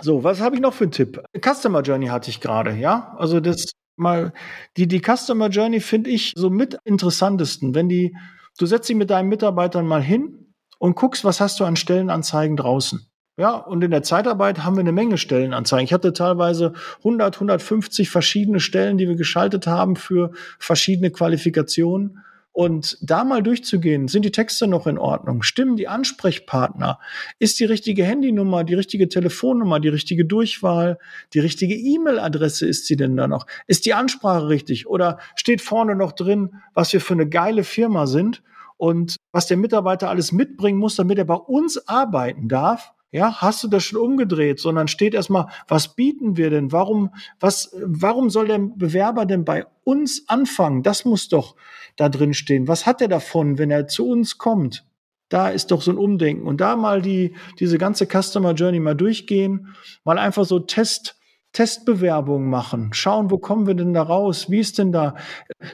So, 0.00 0.24
was 0.24 0.40
habe 0.40 0.56
ich 0.56 0.60
noch 0.60 0.74
für 0.74 0.84
einen 0.84 0.92
Tipp? 0.92 1.22
Customer 1.40 1.82
Journey 1.82 2.08
hatte 2.08 2.30
ich 2.30 2.40
gerade, 2.40 2.74
ja? 2.74 3.14
Also 3.18 3.40
das 3.40 3.72
mal, 3.96 4.32
die, 4.76 4.86
die 4.86 5.00
Customer 5.00 5.48
Journey 5.48 5.80
finde 5.80 6.10
ich 6.10 6.32
so 6.36 6.50
mit 6.50 6.78
interessantesten, 6.84 7.74
wenn 7.74 7.88
die, 7.88 8.14
du 8.58 8.66
setzt 8.66 8.88
dich 8.88 8.96
mit 8.96 9.10
deinen 9.10 9.28
Mitarbeitern 9.28 9.86
mal 9.86 10.02
hin 10.02 10.52
und 10.78 10.96
guckst, 10.96 11.24
was 11.24 11.40
hast 11.40 11.60
du 11.60 11.64
an 11.64 11.76
Stellenanzeigen 11.76 12.56
draußen. 12.56 13.06
Ja, 13.38 13.54
und 13.54 13.84
in 13.84 13.90
der 13.90 14.02
Zeitarbeit 14.02 14.64
haben 14.64 14.76
wir 14.76 14.80
eine 14.80 14.92
Menge 14.92 15.18
Stellenanzeigen. 15.18 15.84
Ich 15.84 15.92
hatte 15.92 16.14
teilweise 16.14 16.72
100, 16.98 17.34
150 17.34 18.08
verschiedene 18.08 18.60
Stellen, 18.60 18.96
die 18.96 19.08
wir 19.08 19.16
geschaltet 19.16 19.66
haben 19.66 19.96
für 19.96 20.32
verschiedene 20.58 21.10
Qualifikationen. 21.10 22.22
Und 22.52 22.96
da 23.02 23.24
mal 23.24 23.42
durchzugehen, 23.42 24.08
sind 24.08 24.24
die 24.24 24.30
Texte 24.30 24.66
noch 24.66 24.86
in 24.86 24.96
Ordnung? 24.96 25.42
Stimmen 25.42 25.76
die 25.76 25.88
Ansprechpartner? 25.88 26.98
Ist 27.38 27.60
die 27.60 27.66
richtige 27.66 28.02
Handynummer, 28.04 28.64
die 28.64 28.72
richtige 28.72 29.10
Telefonnummer, 29.10 29.80
die 29.80 29.90
richtige 29.90 30.24
Durchwahl, 30.24 30.98
die 31.34 31.40
richtige 31.40 31.74
E-Mail-Adresse 31.74 32.66
ist 32.66 32.86
sie 32.86 32.96
denn 32.96 33.18
da 33.18 33.28
noch? 33.28 33.46
Ist 33.66 33.84
die 33.84 33.92
Ansprache 33.92 34.48
richtig? 34.48 34.86
Oder 34.86 35.18
steht 35.34 35.60
vorne 35.60 35.94
noch 35.94 36.12
drin, 36.12 36.54
was 36.72 36.90
wir 36.94 37.02
für 37.02 37.12
eine 37.12 37.28
geile 37.28 37.64
Firma 37.64 38.06
sind 38.06 38.42
und 38.78 39.16
was 39.32 39.46
der 39.46 39.58
Mitarbeiter 39.58 40.08
alles 40.08 40.32
mitbringen 40.32 40.78
muss, 40.78 40.96
damit 40.96 41.18
er 41.18 41.26
bei 41.26 41.34
uns 41.34 41.86
arbeiten 41.86 42.48
darf? 42.48 42.94
Ja, 43.12 43.40
hast 43.40 43.62
du 43.62 43.68
das 43.68 43.84
schon 43.84 44.00
umgedreht, 44.00 44.58
sondern 44.58 44.88
steht 44.88 45.14
erstmal, 45.14 45.46
was 45.68 45.94
bieten 45.94 46.36
wir 46.36 46.50
denn? 46.50 46.72
Warum, 46.72 47.14
was, 47.38 47.74
warum 47.80 48.30
soll 48.30 48.48
der 48.48 48.58
Bewerber 48.58 49.26
denn 49.26 49.44
bei 49.44 49.64
uns 49.84 50.24
anfangen? 50.28 50.82
Das 50.82 51.04
muss 51.04 51.28
doch 51.28 51.54
da 51.94 52.08
drin 52.08 52.34
stehen. 52.34 52.68
Was 52.68 52.84
hat 52.84 53.00
er 53.00 53.08
davon, 53.08 53.58
wenn 53.58 53.70
er 53.70 53.86
zu 53.86 54.08
uns 54.08 54.38
kommt? 54.38 54.84
Da 55.28 55.48
ist 55.48 55.70
doch 55.70 55.82
so 55.82 55.92
ein 55.92 55.98
Umdenken. 55.98 56.46
Und 56.46 56.60
da 56.60 56.76
mal 56.76 57.00
die, 57.00 57.34
diese 57.58 57.78
ganze 57.78 58.06
Customer 58.06 58.52
Journey 58.52 58.80
mal 58.80 58.94
durchgehen, 58.94 59.74
mal 60.04 60.18
einfach 60.18 60.44
so 60.44 60.58
Test, 60.58 61.16
Testbewerbungen 61.52 62.50
machen, 62.50 62.92
schauen, 62.92 63.30
wo 63.30 63.38
kommen 63.38 63.66
wir 63.66 63.74
denn 63.74 63.94
da 63.94 64.02
raus? 64.02 64.50
Wie 64.50 64.60
ist 64.60 64.78
denn 64.78 64.92
da? 64.92 65.14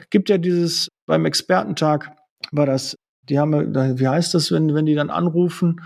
Gibt 0.09 0.29
ja 0.29 0.37
dieses, 0.37 0.87
beim 1.05 1.25
Expertentag 1.25 2.15
war 2.51 2.65
das, 2.65 2.95
die 3.29 3.39
haben, 3.39 3.75
wie 3.99 4.07
heißt 4.07 4.33
das, 4.33 4.51
wenn, 4.51 4.73
wenn 4.73 4.85
die 4.85 4.95
dann 4.95 5.09
anrufen 5.09 5.81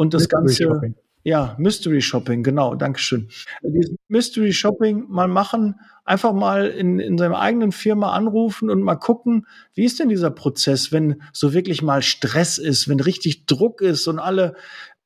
und 0.00 0.14
das 0.14 0.22
Mystery 0.22 0.40
Ganze. 0.40 0.62
Shopping. 0.62 0.94
Ja, 1.24 1.54
Mystery 1.58 2.00
Shopping, 2.00 2.42
genau, 2.42 2.74
Dankeschön. 2.74 3.28
Dieses 3.62 3.94
Mystery 4.08 4.54
Shopping 4.54 5.04
mal 5.10 5.28
machen, 5.28 5.74
einfach 6.06 6.32
mal 6.32 6.68
in, 6.68 6.98
in 6.98 7.18
seiner 7.18 7.38
eigenen 7.38 7.70
Firma 7.70 8.12
anrufen 8.12 8.70
und 8.70 8.80
mal 8.80 8.96
gucken, 8.96 9.46
wie 9.74 9.84
ist 9.84 10.00
denn 10.00 10.08
dieser 10.08 10.30
Prozess, 10.30 10.90
wenn 10.90 11.20
so 11.34 11.52
wirklich 11.52 11.82
mal 11.82 12.00
Stress 12.00 12.56
ist, 12.56 12.88
wenn 12.88 12.98
richtig 12.98 13.44
Druck 13.44 13.82
ist 13.82 14.08
und 14.08 14.18
alle 14.18 14.54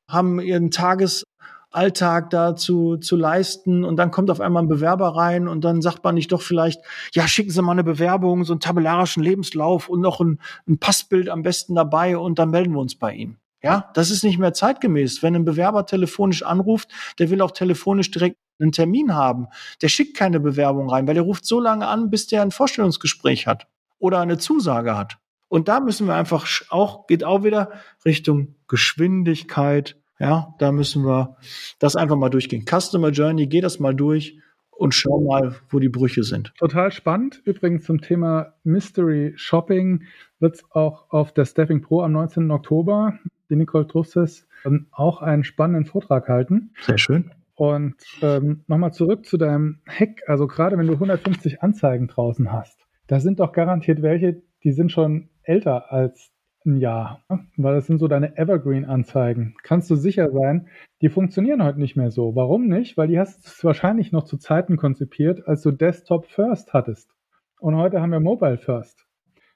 haben 0.09 0.39
ihren 0.39 0.71
Tagesalltag 0.71 2.29
da 2.29 2.55
zu, 2.55 2.95
zu 2.95 3.17
leisten 3.17 3.83
und 3.83 3.97
dann 3.97 4.11
kommt 4.11 4.31
auf 4.31 4.39
einmal 4.39 4.63
ein 4.63 4.69
Bewerber 4.69 5.09
rein 5.09 5.49
und 5.49 5.65
dann 5.65 5.81
sagt 5.81 6.05
man 6.05 6.15
nicht 6.15 6.31
doch 6.31 6.41
vielleicht, 6.41 6.79
ja, 7.13 7.27
schicken 7.27 7.51
Sie 7.51 7.61
mal 7.61 7.73
eine 7.73 7.83
Bewerbung, 7.83 8.45
so 8.45 8.53
einen 8.53 8.61
tabellarischen 8.61 9.21
Lebenslauf 9.21 9.89
und 9.89 9.99
noch 9.99 10.21
ein, 10.21 10.39
ein 10.69 10.77
Passbild 10.77 11.27
am 11.27 11.41
besten 11.41 11.75
dabei 11.75 12.17
und 12.17 12.39
dann 12.39 12.51
melden 12.51 12.71
wir 12.71 12.79
uns 12.79 12.95
bei 12.95 13.13
Ihnen. 13.13 13.37
Ja, 13.65 13.89
das 13.95 14.11
ist 14.11 14.23
nicht 14.23 14.37
mehr 14.37 14.53
zeitgemäß. 14.53 15.23
Wenn 15.23 15.35
ein 15.35 15.43
Bewerber 15.43 15.87
telefonisch 15.87 16.43
anruft, 16.43 16.91
der 17.17 17.31
will 17.31 17.41
auch 17.41 17.49
telefonisch 17.49 18.11
direkt 18.11 18.37
einen 18.59 18.71
Termin 18.71 19.15
haben. 19.15 19.47
Der 19.81 19.87
schickt 19.87 20.15
keine 20.15 20.39
Bewerbung 20.39 20.87
rein, 20.87 21.07
weil 21.07 21.15
der 21.15 21.23
ruft 21.23 21.45
so 21.45 21.59
lange 21.59 21.87
an, 21.87 22.11
bis 22.11 22.27
der 22.27 22.43
ein 22.43 22.51
Vorstellungsgespräch 22.51 23.47
hat 23.47 23.65
oder 23.97 24.19
eine 24.19 24.37
Zusage 24.37 24.95
hat. 24.95 25.17
Und 25.47 25.67
da 25.67 25.79
müssen 25.79 26.05
wir 26.05 26.13
einfach 26.13 26.47
auch, 26.69 27.07
geht 27.07 27.23
auch 27.23 27.43
wieder 27.43 27.71
Richtung 28.05 28.53
Geschwindigkeit. 28.67 29.97
Ja, 30.19 30.53
da 30.59 30.71
müssen 30.71 31.03
wir 31.03 31.37
das 31.79 31.95
einfach 31.95 32.17
mal 32.17 32.29
durchgehen. 32.29 32.65
Customer 32.69 33.09
Journey, 33.09 33.47
geh 33.47 33.61
das 33.61 33.79
mal 33.79 33.95
durch 33.95 34.37
und 34.69 34.93
schau 34.93 35.21
mal, 35.21 35.55
wo 35.69 35.79
die 35.79 35.89
Brüche 35.89 36.23
sind. 36.23 36.53
Total 36.59 36.91
spannend. 36.91 37.41
Übrigens 37.45 37.85
zum 37.85 37.99
Thema 37.99 38.53
Mystery 38.63 39.33
Shopping 39.37 40.03
wird 40.39 40.55
es 40.55 40.63
auch 40.69 41.09
auf 41.09 41.33
der 41.33 41.45
Staffing 41.45 41.81
Pro 41.81 42.01
am 42.01 42.11
19. 42.11 42.51
Oktober 42.51 43.17
die 43.49 43.55
Nicole 43.55 43.87
Trusses 43.87 44.47
auch 44.91 45.21
einen 45.21 45.43
spannenden 45.43 45.85
Vortrag 45.85 46.27
halten. 46.27 46.71
Sehr 46.81 46.97
schön. 46.97 47.31
Und 47.55 47.95
ähm, 48.21 48.63
nochmal 48.67 48.91
zurück 48.91 49.25
zu 49.25 49.37
deinem 49.37 49.79
Hack. 49.87 50.21
Also 50.27 50.47
gerade 50.47 50.77
wenn 50.77 50.87
du 50.87 50.93
150 50.93 51.61
Anzeigen 51.61 52.07
draußen 52.07 52.51
hast, 52.51 52.85
da 53.07 53.19
sind 53.19 53.39
doch 53.39 53.53
garantiert 53.53 54.01
welche, 54.01 54.41
die 54.63 54.71
sind 54.71 54.91
schon 54.91 55.29
älter 55.43 55.91
als 55.91 56.31
ein 56.65 56.77
Jahr, 56.77 57.23
ne? 57.29 57.45
weil 57.57 57.75
das 57.75 57.85
sind 57.85 57.99
so 57.99 58.07
deine 58.07 58.37
Evergreen-Anzeigen. 58.37 59.55
Kannst 59.63 59.89
du 59.89 59.95
sicher 59.95 60.31
sein, 60.31 60.67
die 61.01 61.09
funktionieren 61.09 61.63
heute 61.63 61.79
nicht 61.79 61.95
mehr 61.95 62.11
so. 62.11 62.35
Warum 62.35 62.67
nicht? 62.67 62.97
Weil 62.97 63.07
die 63.07 63.19
hast 63.19 63.61
du 63.61 63.67
wahrscheinlich 63.67 64.11
noch 64.11 64.23
zu 64.23 64.37
Zeiten 64.37 64.75
konzipiert, 64.75 65.47
als 65.47 65.61
du 65.61 65.71
Desktop 65.71 66.25
First 66.25 66.73
hattest. 66.73 67.11
Und 67.59 67.75
heute 67.75 68.01
haben 68.01 68.11
wir 68.11 68.19
Mobile 68.19 68.57
First. 68.57 69.05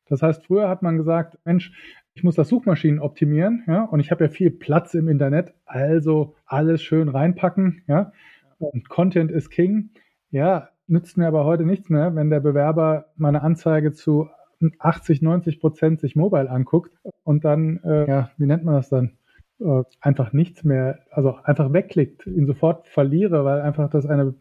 Das 0.05 0.21
heißt, 0.21 0.45
früher 0.45 0.69
hat 0.69 0.81
man 0.81 0.97
gesagt, 0.97 1.37
Mensch, 1.45 1.71
ich 2.19 2.23
muss 2.25 2.35
das 2.35 2.49
Suchmaschinen 2.49 2.99
optimieren, 2.99 3.63
ja, 3.65 3.85
und 3.85 4.01
ich 4.01 4.11
habe 4.11 4.25
ja 4.25 4.29
viel 4.29 4.51
Platz 4.51 4.93
im 4.93 5.07
Internet, 5.07 5.53
also 5.65 6.35
alles 6.45 6.83
schön 6.83 7.07
reinpacken, 7.07 7.83
ja. 7.87 8.11
Und 8.57 8.89
Content 8.89 9.31
is 9.31 9.49
King. 9.49 9.91
Ja, 10.29 10.67
nützt 10.87 11.15
mir 11.15 11.27
aber 11.27 11.45
heute 11.45 11.63
nichts 11.63 11.89
mehr, 11.89 12.13
wenn 12.15 12.29
der 12.29 12.41
Bewerber 12.41 13.05
meine 13.15 13.41
Anzeige 13.41 13.93
zu 13.93 14.27
80, 14.79 15.21
90 15.21 15.61
Prozent 15.61 16.01
sich 16.01 16.17
mobile 16.17 16.49
anguckt 16.49 16.91
und 17.23 17.45
dann, 17.45 17.79
äh, 17.85 18.05
ja, 18.09 18.31
wie 18.37 18.47
nennt 18.47 18.65
man 18.65 18.75
das 18.75 18.89
dann? 18.89 19.13
Äh, 19.61 19.83
einfach 20.01 20.33
nichts 20.33 20.65
mehr, 20.65 20.99
also 21.11 21.37
einfach 21.45 21.71
wegklickt, 21.71 22.27
ihn 22.27 22.47
sofort 22.47 22.85
verliere, 22.89 23.45
weil 23.45 23.61
einfach 23.61 23.89
das 23.89 24.05
eine, 24.05 24.35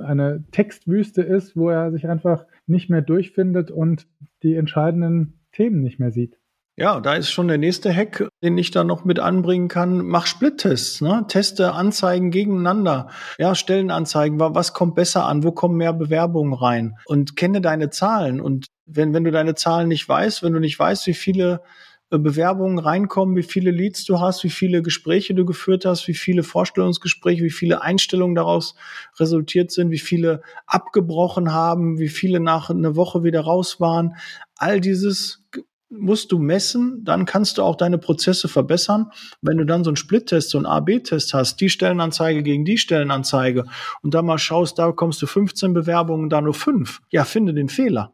eine 0.00 0.44
Textwüste 0.52 1.22
ist, 1.22 1.56
wo 1.56 1.68
er 1.68 1.90
sich 1.90 2.06
einfach 2.08 2.46
nicht 2.68 2.90
mehr 2.90 3.02
durchfindet 3.02 3.72
und 3.72 4.06
die 4.44 4.54
entscheidenden 4.54 5.40
Themen 5.50 5.82
nicht 5.82 5.98
mehr 5.98 6.12
sieht. 6.12 6.38
Ja, 6.76 7.00
da 7.00 7.14
ist 7.14 7.30
schon 7.30 7.46
der 7.46 7.58
nächste 7.58 7.94
Hack, 7.94 8.28
den 8.42 8.58
ich 8.58 8.72
da 8.72 8.82
noch 8.82 9.04
mit 9.04 9.20
anbringen 9.20 9.68
kann. 9.68 10.04
Mach 10.04 10.26
Split-Tests, 10.26 11.02
ne? 11.02 11.24
Teste 11.28 11.72
Anzeigen 11.72 12.32
gegeneinander. 12.32 13.10
Ja, 13.38 13.54
Stellenanzeigen, 13.54 14.40
was 14.40 14.72
kommt 14.72 14.96
besser 14.96 15.24
an? 15.24 15.44
Wo 15.44 15.52
kommen 15.52 15.76
mehr 15.76 15.92
Bewerbungen 15.92 16.52
rein? 16.52 16.96
Und 17.06 17.36
kenne 17.36 17.60
deine 17.60 17.90
Zahlen. 17.90 18.40
Und 18.40 18.66
wenn, 18.86 19.14
wenn 19.14 19.22
du 19.22 19.30
deine 19.30 19.54
Zahlen 19.54 19.86
nicht 19.86 20.08
weißt, 20.08 20.42
wenn 20.42 20.52
du 20.52 20.58
nicht 20.58 20.76
weißt, 20.76 21.06
wie 21.06 21.14
viele 21.14 21.62
äh, 22.10 22.18
Bewerbungen 22.18 22.80
reinkommen, 22.80 23.36
wie 23.36 23.44
viele 23.44 23.70
Leads 23.70 24.04
du 24.04 24.18
hast, 24.18 24.42
wie 24.42 24.50
viele 24.50 24.82
Gespräche 24.82 25.32
du 25.32 25.44
geführt 25.44 25.84
hast, 25.84 26.08
wie 26.08 26.14
viele 26.14 26.42
Vorstellungsgespräche, 26.42 27.44
wie 27.44 27.50
viele 27.50 27.82
Einstellungen 27.82 28.34
daraus 28.34 28.74
resultiert 29.20 29.70
sind, 29.70 29.92
wie 29.92 29.98
viele 30.00 30.42
abgebrochen 30.66 31.52
haben, 31.52 32.00
wie 32.00 32.08
viele 32.08 32.40
nach 32.40 32.68
einer 32.68 32.96
Woche 32.96 33.22
wieder 33.22 33.42
raus 33.42 33.80
waren. 33.80 34.16
All 34.56 34.80
dieses 34.80 35.44
musst 35.90 36.32
du 36.32 36.38
messen, 36.38 37.04
dann 37.04 37.24
kannst 37.24 37.58
du 37.58 37.62
auch 37.62 37.76
deine 37.76 37.98
Prozesse 37.98 38.48
verbessern. 38.48 39.10
Wenn 39.42 39.58
du 39.58 39.64
dann 39.64 39.84
so 39.84 39.90
einen 39.90 39.96
Split-Test, 39.96 40.50
so 40.50 40.58
einen 40.58 40.66
A-B-Test 40.66 41.34
hast, 41.34 41.60
die 41.60 41.68
Stellenanzeige 41.68 42.42
gegen 42.42 42.64
die 42.64 42.78
Stellenanzeige 42.78 43.64
und 44.02 44.14
da 44.14 44.22
mal 44.22 44.38
schaust, 44.38 44.78
da 44.78 44.92
kommst 44.92 45.22
du 45.22 45.26
15 45.26 45.72
Bewerbungen, 45.72 46.30
da 46.30 46.40
nur 46.40 46.54
5. 46.54 47.00
Ja, 47.10 47.24
finde 47.24 47.54
den 47.54 47.68
Fehler. 47.68 48.12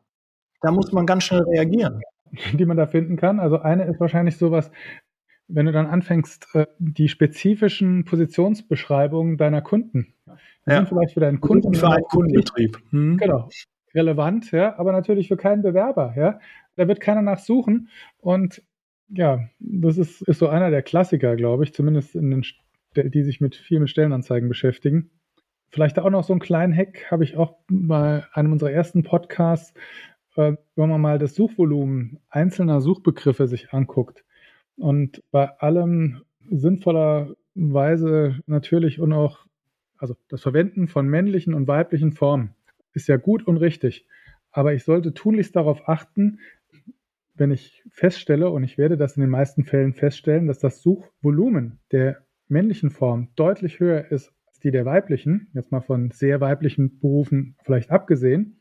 Da 0.60 0.70
muss 0.72 0.92
man 0.92 1.06
ganz 1.06 1.24
schnell 1.24 1.42
reagieren. 1.42 2.00
Die 2.52 2.64
man 2.64 2.76
da 2.76 2.86
finden 2.86 3.16
kann. 3.16 3.40
Also 3.40 3.60
eine 3.60 3.84
ist 3.86 3.98
wahrscheinlich 3.98 4.36
sowas, 4.36 4.70
wenn 5.48 5.66
du 5.66 5.72
dann 5.72 5.86
anfängst, 5.86 6.46
äh, 6.54 6.66
die 6.78 7.08
spezifischen 7.08 8.04
Positionsbeschreibungen 8.04 9.36
deiner 9.36 9.62
Kunden. 9.62 10.14
Die 10.66 10.70
ja. 10.70 10.76
sind 10.76 10.90
vielleicht 10.90 11.14
für 11.14 11.20
deinen 11.20 11.40
Kunden. 11.40 11.74
Für 11.74 11.90
einen 11.90 12.04
Kundenbetrieb. 12.04 12.78
Hm. 12.90 13.16
Genau 13.16 13.48
relevant, 13.94 14.50
ja, 14.52 14.78
aber 14.78 14.92
natürlich 14.92 15.28
für 15.28 15.36
keinen 15.36 15.62
Bewerber, 15.62 16.14
ja. 16.16 16.40
Da 16.76 16.88
wird 16.88 17.00
keiner 17.00 17.22
nachsuchen 17.22 17.88
und 18.18 18.62
ja, 19.08 19.48
das 19.58 19.98
ist, 19.98 20.22
ist 20.22 20.38
so 20.38 20.48
einer 20.48 20.70
der 20.70 20.82
Klassiker, 20.82 21.36
glaube 21.36 21.64
ich, 21.64 21.74
zumindest 21.74 22.14
in 22.14 22.30
den, 22.30 23.10
die 23.10 23.22
sich 23.22 23.40
mit 23.40 23.56
viel 23.56 23.80
mit 23.80 23.90
Stellenanzeigen 23.90 24.48
beschäftigen. 24.48 25.10
Vielleicht 25.70 25.98
auch 25.98 26.10
noch 26.10 26.24
so 26.24 26.32
einen 26.32 26.40
kleinen 26.40 26.74
Hack 26.74 27.10
habe 27.10 27.24
ich 27.24 27.36
auch 27.36 27.56
bei 27.68 28.24
einem 28.32 28.52
unserer 28.52 28.72
ersten 28.72 29.02
Podcasts, 29.02 29.74
äh, 30.36 30.54
wenn 30.76 30.88
man 30.88 31.00
mal 31.00 31.18
das 31.18 31.34
Suchvolumen 31.34 32.20
einzelner 32.28 32.80
Suchbegriffe 32.80 33.46
sich 33.46 33.72
anguckt 33.72 34.24
und 34.76 35.22
bei 35.30 35.48
allem 35.58 36.22
sinnvollerweise 36.50 38.40
natürlich 38.46 39.00
und 39.00 39.12
auch, 39.12 39.40
also 39.98 40.16
das 40.28 40.42
Verwenden 40.42 40.88
von 40.88 41.06
männlichen 41.06 41.54
und 41.54 41.68
weiblichen 41.68 42.12
Formen 42.12 42.54
ist 42.92 43.08
ja 43.08 43.16
gut 43.16 43.46
und 43.46 43.56
richtig. 43.56 44.06
Aber 44.50 44.74
ich 44.74 44.84
sollte 44.84 45.14
tunlichst 45.14 45.54
darauf 45.54 45.88
achten, 45.88 46.40
wenn 47.34 47.50
ich 47.50 47.82
feststelle, 47.90 48.50
und 48.50 48.64
ich 48.64 48.76
werde 48.76 48.96
das 48.96 49.16
in 49.16 49.22
den 49.22 49.30
meisten 49.30 49.64
Fällen 49.64 49.94
feststellen, 49.94 50.46
dass 50.46 50.58
das 50.58 50.82
Suchvolumen 50.82 51.78
der 51.92 52.26
männlichen 52.48 52.90
Form 52.90 53.30
deutlich 53.36 53.80
höher 53.80 54.10
ist 54.10 54.32
als 54.46 54.58
die 54.58 54.70
der 54.70 54.84
weiblichen, 54.84 55.48
jetzt 55.54 55.72
mal 55.72 55.80
von 55.80 56.10
sehr 56.10 56.40
weiblichen 56.40 56.98
Berufen 56.98 57.56
vielleicht 57.64 57.90
abgesehen, 57.90 58.60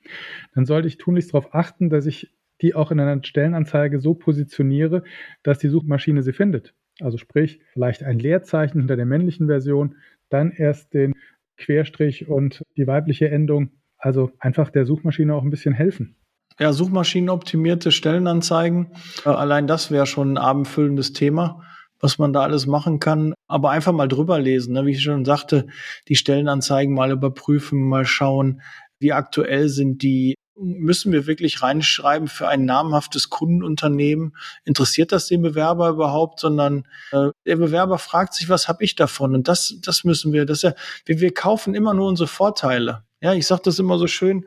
dann 0.54 0.66
sollte 0.66 0.88
ich 0.88 0.98
tunlichst 0.98 1.34
darauf 1.34 1.54
achten, 1.54 1.90
dass 1.90 2.06
ich 2.06 2.34
die 2.62 2.76
auch 2.76 2.92
in 2.92 3.00
einer 3.00 3.24
Stellenanzeige 3.24 4.00
so 4.00 4.14
positioniere, 4.14 5.04
dass 5.44 5.60
die 5.60 5.70
Suchmaschine 5.70 6.24
sie 6.24 6.34
findet. 6.34 6.74
Also 7.02 7.18
sprich, 7.18 7.62
vielleicht 7.74 8.04
ein 8.04 8.20
Leerzeichen 8.20 8.80
hinter 8.80 8.96
der 8.96 9.06
männlichen 9.06 9.48
Version, 9.48 9.96
dann 10.30 10.52
erst 10.52 10.94
den 10.94 11.14
Querstrich 11.58 12.28
und 12.28 12.64
die 12.78 12.88
weibliche 12.88 13.30
Endung. 13.30 13.72
Also 14.00 14.32
einfach 14.40 14.70
der 14.70 14.86
Suchmaschine 14.86 15.36
auch 15.36 15.44
ein 15.44 15.50
bisschen 15.50 15.74
helfen 15.74 16.16
ja, 16.60 16.74
suchmaschinenoptimierte 16.74 17.92
Stellenanzeigen. 17.92 18.92
Äh, 19.26 19.30
allein 19.30 19.66
das 19.66 19.92
wäre 19.92 20.06
schon 20.06 20.34
ein 20.34 20.38
abendfüllendes 20.38 21.14
Thema, 21.14 21.64
was 22.00 22.18
man 22.20 22.34
da 22.34 22.42
alles 22.42 22.68
machen 22.68 23.00
kann. 23.00 23.34
Aber 23.48 23.72
einfach 23.72 23.94
mal 23.94 24.08
drüber 24.08 24.40
lesen, 24.40 24.74
ne? 24.74 24.86
wie 24.86 24.92
ich 24.92 25.02
schon 25.02 25.26
sagte, 25.26 25.68
die 26.08 26.16
Stellenanzeigen 26.16 26.94
mal 26.94 27.12
überprüfen, 27.12 27.88
mal 27.88 28.06
schauen, 28.06 28.62
wie 29.00 29.14
aktuell 29.14 29.70
sind 29.70 30.04
die. 30.04 30.36
Müssen 30.62 31.14
wir 31.14 31.26
wirklich 31.26 31.64
reinschreiben 31.64 32.28
für 32.28 32.50
ein 32.50 32.66
namhaftes 32.66 33.30
Kundenunternehmen? 33.30 34.36
Interessiert 34.66 35.14
das 35.14 35.28
den 35.28 35.42
Bewerber 35.42 35.88
überhaupt? 35.88 36.42
Sondern 36.42 36.86
äh, 37.14 37.30
der 37.46 37.56
Bewerber 37.56 37.98
fragt 37.98 38.34
sich, 38.34 38.50
was 38.50 38.68
habe 38.68 38.84
ich 38.84 38.96
davon? 38.96 39.36
Und 39.36 39.48
das, 39.48 39.78
das 39.82 40.04
müssen 40.04 40.34
wir. 40.34 40.46
Das 40.46 40.64
ja, 40.64 40.74
wir, 41.06 41.22
wir 41.22 41.34
kaufen 41.34 41.76
immer 41.76 41.94
nur 41.94 42.10
unsere 42.10 42.28
Vorteile. 42.28 43.06
Ja, 43.22 43.34
ich 43.34 43.46
sage 43.48 43.62
das 43.66 43.80
immer 43.80 43.98
so 43.98 44.08
schön 44.08 44.46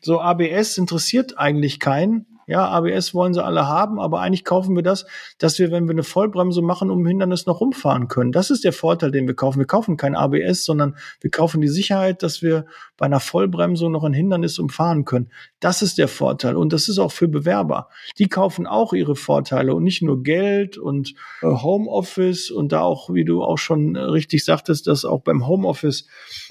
so 0.00 0.20
ABS 0.20 0.78
interessiert 0.78 1.38
eigentlich 1.38 1.78
keinen. 1.80 2.26
Ja, 2.50 2.66
ABS 2.66 3.14
wollen 3.14 3.32
sie 3.32 3.44
alle 3.44 3.68
haben, 3.68 4.00
aber 4.00 4.22
eigentlich 4.22 4.44
kaufen 4.44 4.74
wir 4.74 4.82
das, 4.82 5.06
dass 5.38 5.60
wir, 5.60 5.70
wenn 5.70 5.86
wir 5.86 5.92
eine 5.92 6.02
Vollbremse 6.02 6.62
machen, 6.62 6.90
um 6.90 7.06
Hindernis 7.06 7.46
noch 7.46 7.60
rumfahren 7.60 8.08
können. 8.08 8.32
Das 8.32 8.50
ist 8.50 8.64
der 8.64 8.72
Vorteil, 8.72 9.12
den 9.12 9.28
wir 9.28 9.36
kaufen. 9.36 9.60
Wir 9.60 9.68
kaufen 9.68 9.96
kein 9.96 10.16
ABS, 10.16 10.64
sondern 10.64 10.96
wir 11.20 11.30
kaufen 11.30 11.60
die 11.60 11.68
Sicherheit, 11.68 12.24
dass 12.24 12.42
wir 12.42 12.66
bei 12.96 13.06
einer 13.06 13.20
Vollbremsung 13.20 13.92
noch 13.92 14.02
ein 14.02 14.12
Hindernis 14.12 14.58
umfahren 14.58 15.04
können. 15.04 15.30
Das 15.60 15.80
ist 15.80 15.96
der 15.96 16.08
Vorteil. 16.08 16.56
Und 16.56 16.72
das 16.72 16.88
ist 16.88 16.98
auch 16.98 17.12
für 17.12 17.28
Bewerber. 17.28 17.88
Die 18.18 18.26
kaufen 18.26 18.66
auch 18.66 18.94
ihre 18.94 19.14
Vorteile 19.14 19.72
und 19.72 19.84
nicht 19.84 20.02
nur 20.02 20.24
Geld 20.24 20.76
und 20.76 21.14
äh, 21.42 21.46
Homeoffice 21.46 22.50
und 22.50 22.72
da 22.72 22.80
auch, 22.80 23.14
wie 23.14 23.24
du 23.24 23.44
auch 23.44 23.58
schon 23.58 23.94
richtig 23.96 24.44
sagtest, 24.44 24.88
dass 24.88 25.04
auch 25.04 25.20
beim 25.20 25.46
Homeoffice 25.46 26.08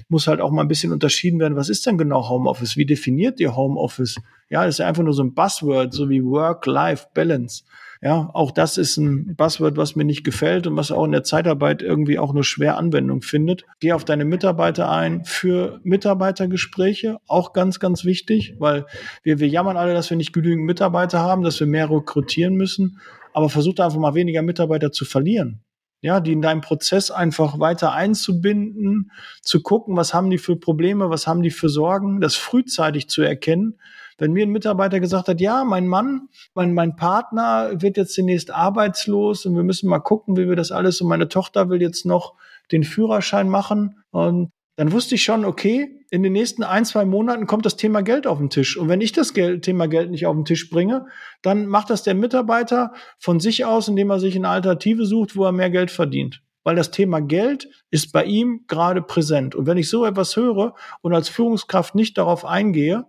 muss 0.07 0.27
halt 0.27 0.39
auch 0.39 0.51
mal 0.51 0.62
ein 0.62 0.69
bisschen 0.69 0.93
unterschieden 0.93 1.41
werden. 1.41 1.57
Was 1.57 1.67
ist 1.67 1.85
denn 1.85 1.97
genau 1.97 2.29
Homeoffice? 2.29 2.77
Wie 2.77 2.85
definiert 2.85 3.41
ihr 3.41 3.57
Homeoffice? 3.57 4.15
Ja, 4.49 4.65
das 4.65 4.75
ist 4.75 4.81
einfach 4.81 5.03
nur 5.03 5.13
so 5.13 5.23
ein 5.23 5.33
Buzzword, 5.33 5.93
so 5.93 6.09
wie 6.09 6.23
Work-Life-Balance. 6.23 7.63
Ja, 8.01 8.29
auch 8.33 8.51
das 8.51 8.77
ist 8.77 8.97
ein 8.97 9.35
Buzzword, 9.35 9.75
was 9.75 9.95
mir 9.95 10.05
nicht 10.05 10.23
gefällt 10.23 10.67
und 10.67 10.77
was 10.77 10.89
auch 10.91 11.03
in 11.03 11.12
der 11.12 11.23
Zeitarbeit 11.23 11.81
irgendwie 11.81 12.17
auch 12.17 12.33
nur 12.33 12.45
schwer 12.45 12.77
Anwendung 12.77 13.21
findet. 13.21 13.65
Geh 13.79 13.91
auf 13.91 14.05
deine 14.05 14.23
Mitarbeiter 14.23 14.89
ein 14.89 15.25
für 15.25 15.81
Mitarbeitergespräche, 15.83 17.17
auch 17.27 17.51
ganz, 17.51 17.79
ganz 17.79 18.05
wichtig, 18.05 18.55
weil 18.57 18.85
wir, 19.23 19.39
wir 19.39 19.49
jammern 19.49 19.75
alle, 19.75 19.93
dass 19.93 20.09
wir 20.09 20.17
nicht 20.17 20.33
genügend 20.33 20.65
Mitarbeiter 20.65 21.19
haben, 21.19 21.43
dass 21.43 21.59
wir 21.59 21.67
mehr 21.67 21.91
rekrutieren 21.91 22.55
müssen, 22.55 22.99
aber 23.33 23.49
versuch 23.49 23.75
da 23.75 23.85
einfach 23.85 23.99
mal 23.99 24.15
weniger 24.15 24.41
Mitarbeiter 24.41 24.91
zu 24.91 25.03
verlieren 25.03 25.62
ja, 26.01 26.19
die 26.19 26.31
in 26.31 26.41
deinem 26.41 26.62
Prozess 26.62 27.12
einfach 27.12 27.59
weiter 27.59 27.91
einzubinden, 27.91 29.12
zu 29.41 29.62
gucken, 29.62 29.97
was 29.97 30.13
haben 30.13 30.29
die 30.29 30.38
für 30.38 30.55
Probleme, 30.55 31.09
was 31.09 31.27
haben 31.27 31.41
die 31.41 31.51
für 31.51 31.69
Sorgen, 31.69 32.21
das 32.21 32.35
frühzeitig 32.35 33.09
zu 33.09 33.21
erkennen. 33.21 33.79
Wenn 34.19 34.34
mir 34.34 34.45
ein 34.45 34.51
Mitarbeiter 34.51 34.99
gesagt 34.99 35.27
hat, 35.27 35.41
ja, 35.41 35.63
mein 35.63 35.88
Mann, 35.88 36.29
mein, 36.53 36.73
mein 36.73 36.95
Partner 36.95 37.71
wird 37.82 37.97
jetzt 37.97 38.15
demnächst 38.17 38.51
arbeitslos 38.51 39.45
und 39.45 39.55
wir 39.55 39.63
müssen 39.63 39.89
mal 39.89 39.99
gucken, 39.99 40.38
wie 40.38 40.47
wir 40.47 40.55
das 40.55 40.71
alles 40.71 41.01
und 41.01 41.08
meine 41.08 41.29
Tochter 41.29 41.69
will 41.69 41.82
jetzt 41.82 42.05
noch 42.05 42.36
den 42.71 42.84
Führerschein 42.84 43.49
machen 43.49 44.03
und 44.12 44.51
dann 44.79 44.93
wusste 44.93 45.15
ich 45.15 45.23
schon, 45.23 45.43
okay, 45.43 46.05
in 46.10 46.23
den 46.23 46.32
nächsten 46.32 46.63
ein, 46.63 46.86
zwei 46.86 47.03
Monaten 47.03 47.47
kommt 47.47 47.65
das 47.65 47.75
Thema 47.75 48.01
Geld 48.01 48.25
auf 48.25 48.38
den 48.38 48.49
Tisch. 48.49 48.77
Und 48.77 48.88
wenn 48.88 49.01
ich 49.01 49.12
das 49.12 49.34
Geld, 49.34 49.63
Thema 49.63 49.89
Geld 49.89 50.10
nicht 50.10 50.25
auf 50.25 50.34
den 50.34 50.45
Tisch 50.45 50.69
bringe, 50.69 51.08
dann 51.41 51.65
macht 51.65 51.89
das 51.89 52.03
der 52.03 52.15
Mitarbeiter 52.15 52.93
von 53.17 53.41
sich 53.41 53.65
aus, 53.65 53.89
indem 53.89 54.10
er 54.10 54.21
sich 54.21 54.38
eine 54.38 54.47
Alternative 54.47 55.05
sucht, 55.05 55.36
wo 55.36 55.43
er 55.43 55.51
mehr 55.51 55.69
Geld 55.69 55.91
verdient. 55.91 56.41
Weil 56.63 56.77
das 56.77 56.91
Thema 56.91 57.19
Geld 57.19 57.69
ist 57.91 58.13
bei 58.13 58.23
ihm 58.23 58.63
gerade 58.67 59.01
präsent. 59.01 59.53
Und 59.53 59.65
wenn 59.65 59.77
ich 59.77 59.89
so 59.89 60.05
etwas 60.05 60.38
höre 60.38 60.75
und 61.01 61.13
als 61.13 61.27
Führungskraft 61.27 61.93
nicht 61.93 62.17
darauf 62.17 62.45
eingehe, 62.45 63.05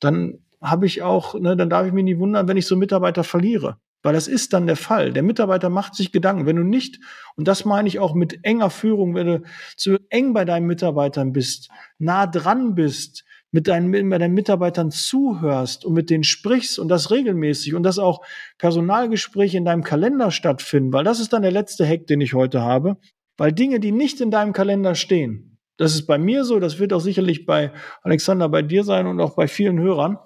dann 0.00 0.43
habe 0.64 0.86
ich 0.86 1.02
auch, 1.02 1.38
ne, 1.38 1.56
dann 1.56 1.70
darf 1.70 1.86
ich 1.86 1.92
mich 1.92 2.04
nie 2.04 2.18
wundern, 2.18 2.48
wenn 2.48 2.56
ich 2.56 2.66
so 2.66 2.76
Mitarbeiter 2.76 3.22
verliere. 3.22 3.76
Weil 4.02 4.12
das 4.12 4.28
ist 4.28 4.52
dann 4.52 4.66
der 4.66 4.76
Fall. 4.76 5.12
Der 5.12 5.22
Mitarbeiter 5.22 5.70
macht 5.70 5.94
sich 5.94 6.12
Gedanken. 6.12 6.44
Wenn 6.44 6.56
du 6.56 6.62
nicht, 6.62 7.00
und 7.36 7.48
das 7.48 7.64
meine 7.64 7.88
ich 7.88 7.98
auch 7.98 8.14
mit 8.14 8.44
enger 8.44 8.68
Führung, 8.68 9.14
wenn 9.14 9.26
du 9.26 9.42
zu 9.76 9.96
eng 10.10 10.34
bei 10.34 10.44
deinen 10.44 10.66
Mitarbeitern 10.66 11.32
bist, 11.32 11.70
nah 11.98 12.26
dran 12.26 12.74
bist, 12.74 13.24
mit 13.50 13.66
deinen, 13.66 13.88
mit 13.88 14.20
deinen 14.20 14.34
Mitarbeitern 14.34 14.90
zuhörst 14.90 15.84
und 15.84 15.94
mit 15.94 16.10
denen 16.10 16.24
sprichst 16.24 16.78
und 16.78 16.88
das 16.88 17.10
regelmäßig 17.10 17.74
und 17.74 17.82
dass 17.84 17.98
auch 17.98 18.20
Personalgespräche 18.58 19.56
in 19.56 19.64
deinem 19.64 19.84
Kalender 19.84 20.30
stattfinden, 20.30 20.92
weil 20.92 21.04
das 21.04 21.20
ist 21.20 21.32
dann 21.32 21.42
der 21.42 21.52
letzte 21.52 21.86
Hack, 21.86 22.06
den 22.06 22.20
ich 22.20 22.34
heute 22.34 22.62
habe. 22.62 22.96
Weil 23.36 23.52
Dinge, 23.52 23.80
die 23.80 23.92
nicht 23.92 24.20
in 24.20 24.30
deinem 24.30 24.52
Kalender 24.52 24.94
stehen, 24.94 25.58
das 25.76 25.94
ist 25.94 26.06
bei 26.06 26.18
mir 26.18 26.44
so, 26.44 26.60
das 26.60 26.78
wird 26.78 26.92
auch 26.92 27.00
sicherlich 27.00 27.46
bei 27.46 27.72
Alexander 28.02 28.48
bei 28.48 28.62
dir 28.62 28.84
sein 28.84 29.06
und 29.06 29.20
auch 29.20 29.34
bei 29.34 29.48
vielen 29.48 29.80
Hörern, 29.80 30.18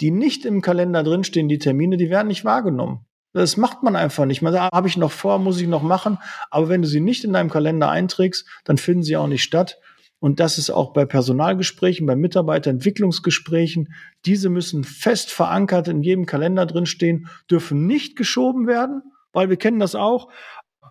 die 0.00 0.10
nicht 0.10 0.44
im 0.44 0.62
Kalender 0.62 1.02
drinstehen, 1.02 1.48
die 1.48 1.58
Termine, 1.58 1.96
die 1.96 2.10
werden 2.10 2.28
nicht 2.28 2.44
wahrgenommen. 2.44 3.06
Das 3.34 3.56
macht 3.56 3.82
man 3.82 3.96
einfach 3.96 4.26
nicht. 4.26 4.42
Man 4.42 4.52
sagt, 4.52 4.74
habe 4.74 4.88
ich 4.88 4.96
noch 4.96 5.12
vor, 5.12 5.38
muss 5.38 5.60
ich 5.60 5.68
noch 5.68 5.82
machen. 5.82 6.18
Aber 6.50 6.68
wenn 6.68 6.82
du 6.82 6.88
sie 6.88 7.00
nicht 7.00 7.24
in 7.24 7.32
deinem 7.32 7.48
Kalender 7.48 7.88
einträgst, 7.88 8.46
dann 8.64 8.76
finden 8.76 9.02
sie 9.02 9.16
auch 9.16 9.26
nicht 9.26 9.42
statt. 9.42 9.78
Und 10.18 10.38
das 10.38 10.58
ist 10.58 10.70
auch 10.70 10.92
bei 10.92 11.04
Personalgesprächen, 11.04 12.06
bei 12.06 12.14
Mitarbeiterentwicklungsgesprächen. 12.14 13.94
Diese 14.24 14.50
müssen 14.50 14.84
fest 14.84 15.32
verankert 15.32 15.88
in 15.88 16.02
jedem 16.02 16.26
Kalender 16.26 16.66
drinstehen, 16.66 17.28
dürfen 17.50 17.86
nicht 17.86 18.16
geschoben 18.16 18.66
werden, 18.66 19.02
weil 19.32 19.48
wir 19.48 19.56
kennen 19.56 19.80
das 19.80 19.94
auch. 19.94 20.30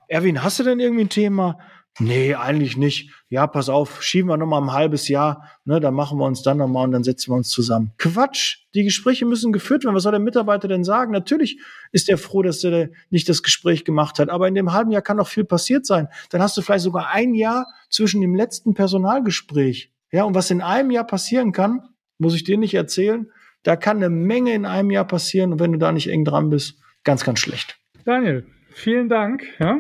Erwin, 0.08 0.44
hast 0.44 0.60
du 0.60 0.64
denn 0.64 0.80
irgendwie 0.80 1.06
ein 1.06 1.10
Thema? 1.10 1.60
Nee, 2.00 2.36
eigentlich 2.36 2.78
nicht. 2.78 3.12
Ja, 3.28 3.48
pass 3.48 3.68
auf, 3.68 4.02
schieben 4.02 4.30
wir 4.30 4.38
nochmal 4.38 4.62
ein 4.62 4.72
halbes 4.72 5.08
Jahr, 5.08 5.50
ne, 5.66 5.80
dann 5.80 5.94
machen 5.94 6.18
wir 6.18 6.26
uns 6.26 6.42
dann 6.42 6.58
nochmal 6.58 6.86
und 6.86 6.92
dann 6.92 7.04
setzen 7.04 7.32
wir 7.32 7.36
uns 7.36 7.50
zusammen. 7.50 7.92
Quatsch! 7.98 8.60
Die 8.74 8.84
Gespräche 8.84 9.26
müssen 9.26 9.52
geführt 9.52 9.84
werden. 9.84 9.96
Was 9.96 10.04
soll 10.04 10.14
der 10.14 10.22
Mitarbeiter 10.22 10.70
denn 10.70 10.86
sagen? 10.86 11.12
Natürlich 11.12 11.60
ist 11.92 12.08
er 12.08 12.18
froh, 12.18 12.42
dass 12.42 12.64
er 12.64 12.90
nicht 13.10 13.28
das 13.28 13.44
Gespräch 13.44 13.84
gemacht 13.84 14.20
hat, 14.20 14.30
aber 14.30 14.48
in 14.48 14.56
dem 14.56 14.72
halben 14.72 14.92
Jahr 14.92 15.02
kann 15.02 15.18
noch 15.18 15.28
viel 15.28 15.44
passiert 15.44 15.86
sein. 15.86 16.08
Dann 16.30 16.42
hast 16.42 16.56
du 16.56 16.62
vielleicht 16.62 16.86
sogar 16.86 17.10
ein 17.10 17.34
Jahr 17.36 17.68
zwischen 17.90 18.22
dem 18.22 18.36
letzten 18.36 18.74
Personalgespräch. 18.74 19.92
Ja, 20.12 20.24
und 20.24 20.34
was 20.34 20.50
in 20.50 20.62
einem 20.62 20.92
Jahr 20.92 21.06
passieren 21.06 21.52
kann, 21.52 21.82
muss 22.18 22.36
ich 22.36 22.46
dir 22.46 22.58
nicht 22.58 22.74
erzählen. 22.74 23.30
Da 23.64 23.76
kann 23.76 23.98
eine 23.98 24.10
Menge 24.10 24.54
in 24.54 24.66
einem 24.66 24.92
Jahr 24.92 25.06
passieren 25.06 25.52
und 25.52 25.60
wenn 25.60 25.74
du 25.74 25.78
da 25.78 25.92
nicht 25.92 26.10
eng 26.10 26.24
dran 26.24 26.50
bist, 26.50 26.80
ganz, 27.04 27.24
ganz 27.24 27.40
schlecht. 27.40 27.78
Daniel, 28.06 28.46
vielen 28.74 29.10
Dank. 29.10 29.44
Ja, 29.60 29.80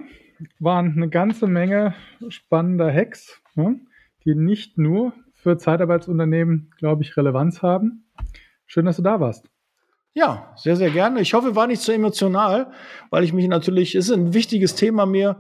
waren 0.59 0.93
eine 0.95 1.09
ganze 1.09 1.47
Menge 1.47 1.93
spannender 2.29 2.91
Hacks, 2.91 3.41
ja, 3.55 3.73
die 4.25 4.35
nicht 4.35 4.77
nur 4.77 5.13
für 5.33 5.57
Zeitarbeitsunternehmen, 5.57 6.71
glaube 6.77 7.03
ich, 7.03 7.17
Relevanz 7.17 7.61
haben. 7.61 8.05
Schön, 8.65 8.85
dass 8.85 8.97
du 8.97 9.01
da 9.01 9.19
warst. 9.19 9.49
Ja, 10.13 10.53
sehr, 10.57 10.75
sehr 10.75 10.91
gerne. 10.91 11.21
Ich 11.21 11.33
hoffe, 11.33 11.55
war 11.55 11.67
nicht 11.67 11.81
zu 11.81 11.93
emotional, 11.93 12.71
weil 13.09 13.23
ich 13.23 13.33
mich 13.33 13.47
natürlich, 13.47 13.95
es 13.95 14.09
ist 14.09 14.15
ein 14.15 14.33
wichtiges 14.33 14.75
Thema 14.75 15.05
mir 15.05 15.37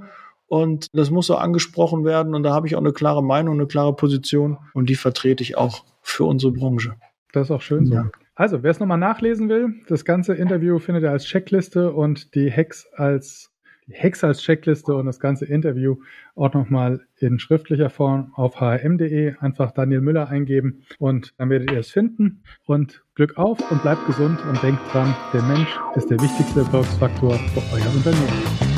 und 0.47 0.87
das 0.93 1.11
muss 1.11 1.27
so 1.27 1.35
angesprochen 1.35 2.05
werden 2.05 2.33
und 2.33 2.43
da 2.43 2.53
habe 2.53 2.67
ich 2.67 2.75
auch 2.75 2.81
eine 2.81 2.93
klare 2.93 3.23
Meinung, 3.23 3.55
eine 3.55 3.67
klare 3.67 3.95
Position 3.95 4.57
und 4.73 4.89
die 4.89 4.95
vertrete 4.95 5.43
ich 5.43 5.57
auch 5.57 5.85
für 6.01 6.23
unsere 6.23 6.53
Branche. 6.53 6.95
Das 7.33 7.47
ist 7.47 7.51
auch 7.51 7.61
schön 7.61 7.85
so. 7.85 7.93
Ja. 7.93 8.09
Also, 8.35 8.63
wer 8.63 8.71
es 8.71 8.79
nochmal 8.79 8.97
nachlesen 8.97 9.49
will, 9.49 9.75
das 9.87 10.05
ganze 10.05 10.33
Interview 10.33 10.79
findet 10.79 11.03
ihr 11.03 11.11
als 11.11 11.25
Checkliste 11.25 11.91
und 11.91 12.33
die 12.33 12.51
Hacks 12.51 12.87
als 12.95 13.50
die 13.87 13.93
Hex 13.93 14.23
als 14.23 14.41
Checkliste 14.41 14.95
und 14.95 15.05
das 15.05 15.19
ganze 15.19 15.45
Interview 15.45 15.97
auch 16.35 16.53
nochmal 16.53 17.01
in 17.17 17.39
schriftlicher 17.39 17.89
Form 17.89 18.31
auf 18.35 18.59
hrm.de. 18.59 19.35
Einfach 19.39 19.71
Daniel 19.71 20.01
Müller 20.01 20.29
eingeben 20.29 20.83
und 20.99 21.33
dann 21.37 21.49
werdet 21.49 21.71
ihr 21.71 21.79
es 21.79 21.91
finden. 21.91 22.43
Und 22.65 23.03
Glück 23.15 23.37
auf 23.37 23.59
und 23.71 23.81
bleibt 23.81 24.05
gesund 24.07 24.39
und 24.45 24.61
denkt 24.63 24.81
dran, 24.93 25.13
der 25.33 25.43
Mensch 25.43 25.77
ist 25.95 26.09
der 26.09 26.19
wichtigste 26.19 26.61
Erfolgsfaktor 26.61 27.33
für 27.33 27.75
euer 27.75 27.93
Unternehmen. 27.95 28.70